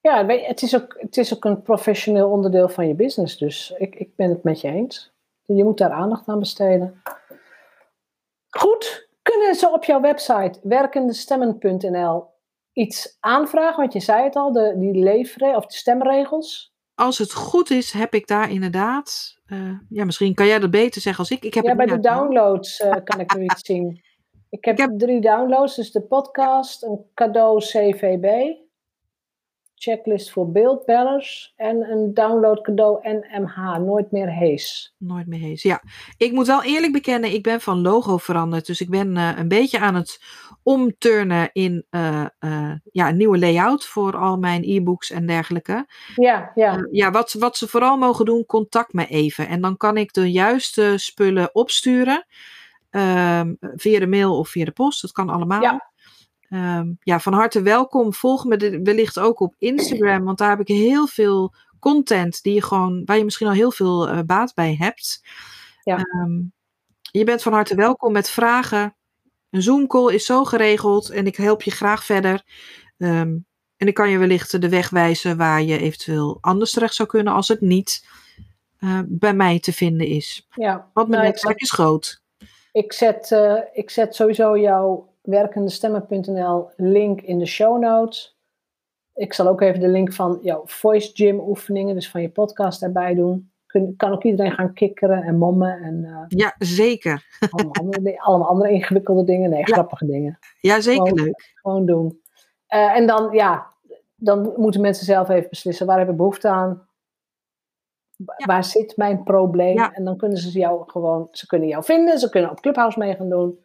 [0.00, 3.38] Ja, het is, ook, het is ook een professioneel onderdeel van je business.
[3.38, 5.12] Dus ik, ik ben het met je eens.
[5.44, 7.02] Je moet daar aandacht aan besteden.
[8.50, 12.26] Goed, kunnen ze op jouw website werkendestemmen.nl
[12.72, 13.76] iets aanvragen?
[13.76, 16.72] Want je zei het al, de, die leefre of de stemregels.
[16.94, 19.37] Als het goed is, heb ik daar inderdaad.
[19.48, 21.44] Eh, ja, misschien kan jij dat beter zeggen als ik.
[21.44, 24.02] Ik heb Ja, bij de downloads eh, kan ik nu iets zien.
[24.50, 28.54] Ik heb, Ik heb- drie downloads, dus de podcast, een cadeau CVB,
[29.74, 34.94] checklist voor beeldbellers en een download cadeau NMH, nooit meer hees.
[34.98, 35.62] Nooit meer hees.
[35.62, 35.82] Ja,
[36.16, 38.66] ik moet wel eerlijk bekennen, ik ben van logo veranderd.
[38.66, 40.20] Dus ik ben eh, een beetje aan het
[40.68, 45.86] omturnen in eh, eh, ja, een nieuwe layout voor al mijn e-books en dergelijke.
[46.14, 49.48] Ja, ja, Eh, ja, wat, wat ze vooral mogen doen, contact me even.
[49.48, 52.26] En dan kan ik de juiste spullen opsturen.
[52.90, 55.02] ehm, via de mail of via de post.
[55.02, 55.62] Dat kan allemaal.
[55.62, 55.90] Ja.
[56.48, 58.14] Ehm, ja, van harte welkom.
[58.14, 60.24] Volg me wellicht ook op Instagram.
[60.24, 63.70] Want daar heb ik heel veel content die je gewoon, waar je misschien al heel
[63.72, 65.22] veel baat bij hebt.
[65.82, 65.96] Ja.
[65.96, 66.40] Ehm,
[67.10, 68.97] je bent van harte welkom met vragen.
[69.50, 72.44] Een Zoom-call is zo geregeld en ik help je graag verder.
[72.98, 73.36] Ehm,
[73.76, 77.32] en ik kan je wellicht de weg wijzen waar je eventueel anders terecht zou kunnen
[77.32, 78.06] als het niet
[78.80, 80.48] uh, bij mij te vinden is.
[80.54, 82.22] Ja, Want mijn nou, netwerk is groot.
[82.72, 88.36] Ik zet, uh, ik zet sowieso jouw werkendestemmen.nl link in de show notes.
[89.14, 92.82] Ik zal ook even de link van jouw voice gym oefeningen, dus van je podcast
[92.82, 93.50] erbij doen.
[93.78, 95.82] Kun, kan ook iedereen gaan kikkeren en mommen.
[95.82, 97.38] En, uh, ja, zeker.
[97.50, 99.50] Allemaal andere, allemaal andere ingewikkelde dingen.
[99.50, 100.38] Nee, grappige dingen.
[100.60, 101.52] Ja, zeker gewoon, leuk.
[101.54, 102.22] Gewoon doen.
[102.74, 103.72] Uh, en dan, ja,
[104.16, 105.86] dan moeten mensen zelf even beslissen.
[105.86, 106.88] Waar heb ik behoefte aan?
[108.16, 108.46] Ja.
[108.46, 109.76] Waar zit mijn probleem?
[109.76, 109.92] Ja.
[109.92, 112.18] En dan kunnen ze jou gewoon, ze kunnen jou vinden.
[112.18, 113.64] Ze kunnen op Clubhouse mee gaan doen.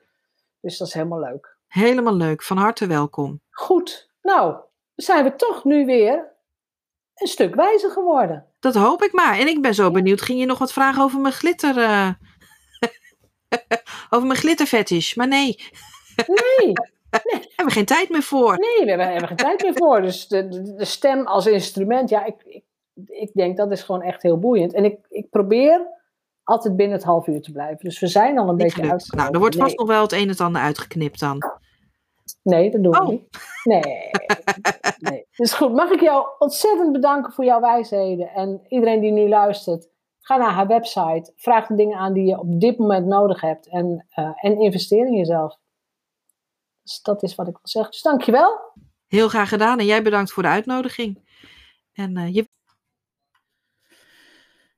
[0.61, 1.57] Dus dat is helemaal leuk.
[1.67, 2.43] Helemaal leuk.
[2.43, 3.41] Van harte welkom.
[3.49, 4.11] Goed.
[4.21, 4.55] Nou,
[4.95, 6.31] zijn we toch nu weer
[7.13, 8.47] een stuk wijzer geworden.
[8.63, 9.39] Dat hoop ik maar.
[9.39, 10.21] En ik ben zo benieuwd.
[10.21, 11.77] Ging je nog wat vragen over mijn glitter?
[11.77, 12.09] Uh...
[14.13, 15.15] over mijn glitterfetish?
[15.15, 15.59] Maar nee.
[16.25, 16.73] Nee.
[17.23, 17.39] Nee.
[17.39, 18.57] We hebben geen tijd meer voor.
[18.57, 20.01] Nee, we hebben, hebben geen tijd meer voor.
[20.01, 22.63] Dus de, de, de, stem als instrument, ja, ik, ik,
[23.07, 24.73] ik denk dat is gewoon echt heel boeiend.
[24.73, 25.87] En ik, ik probeer
[26.43, 27.83] altijd binnen het half uur te blijven.
[27.83, 29.13] Dus we zijn al een beetje uit.
[29.15, 31.43] Nou, er wordt vast nog wel het een en het ander uitgeknipt dan.
[32.43, 33.07] Nee, dat doen we oh.
[33.07, 33.27] niet.
[33.63, 34.09] Nee,
[34.99, 35.27] nee.
[35.35, 38.29] Dus goed, mag ik jou ontzettend bedanken voor jouw wijsheden.
[38.29, 39.89] En iedereen die nu luistert,
[40.19, 41.31] ga naar haar website.
[41.35, 43.67] Vraag de dingen aan die je op dit moment nodig hebt.
[43.67, 45.57] En, uh, en investeer in jezelf.
[46.83, 47.91] Dus dat is wat ik wil zeggen.
[47.91, 48.59] Dus dankjewel.
[49.07, 49.79] Heel graag gedaan.
[49.79, 51.29] En jij bedankt voor de uitnodiging.
[51.93, 52.49] En, uh, je...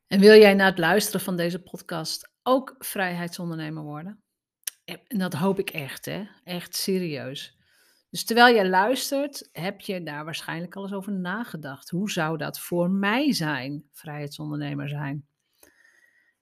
[0.08, 4.25] en wil jij na het luisteren van deze podcast ook vrijheidsondernemer worden?
[4.86, 6.24] En dat hoop ik echt, hè?
[6.44, 7.58] Echt serieus.
[8.10, 11.90] Dus terwijl je luistert, heb je daar waarschijnlijk al eens over nagedacht.
[11.90, 15.28] Hoe zou dat voor mij zijn, vrijheidsondernemer zijn?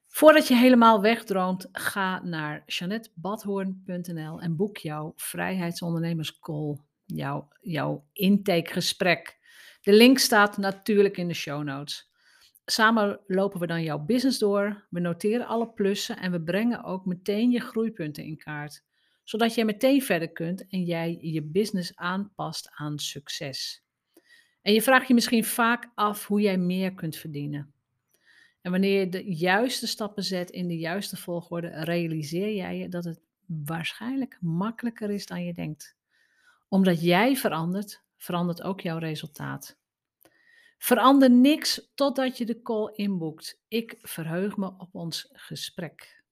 [0.06, 9.38] Voordat je helemaal wegdroomt, ga naar janettebadhoorn.nl en boek jouw vrijheidsondernemerscall, jouw, jouw intakegesprek.
[9.80, 12.12] De link staat natuurlijk in de show notes.
[12.66, 17.04] Samen lopen we dan jouw business door, we noteren alle plussen en we brengen ook
[17.04, 18.84] meteen je groeipunten in kaart,
[19.24, 23.84] zodat jij meteen verder kunt en jij je business aanpast aan succes.
[24.62, 27.72] En je vraagt je misschien vaak af hoe jij meer kunt verdienen.
[28.60, 33.04] En wanneer je de juiste stappen zet in de juiste volgorde, realiseer jij je dat
[33.04, 35.96] het waarschijnlijk makkelijker is dan je denkt.
[36.68, 39.78] Omdat jij verandert, verandert ook jouw resultaat.
[40.84, 43.60] Verander niks totdat je de call inboekt.
[43.68, 46.23] Ik verheug me op ons gesprek.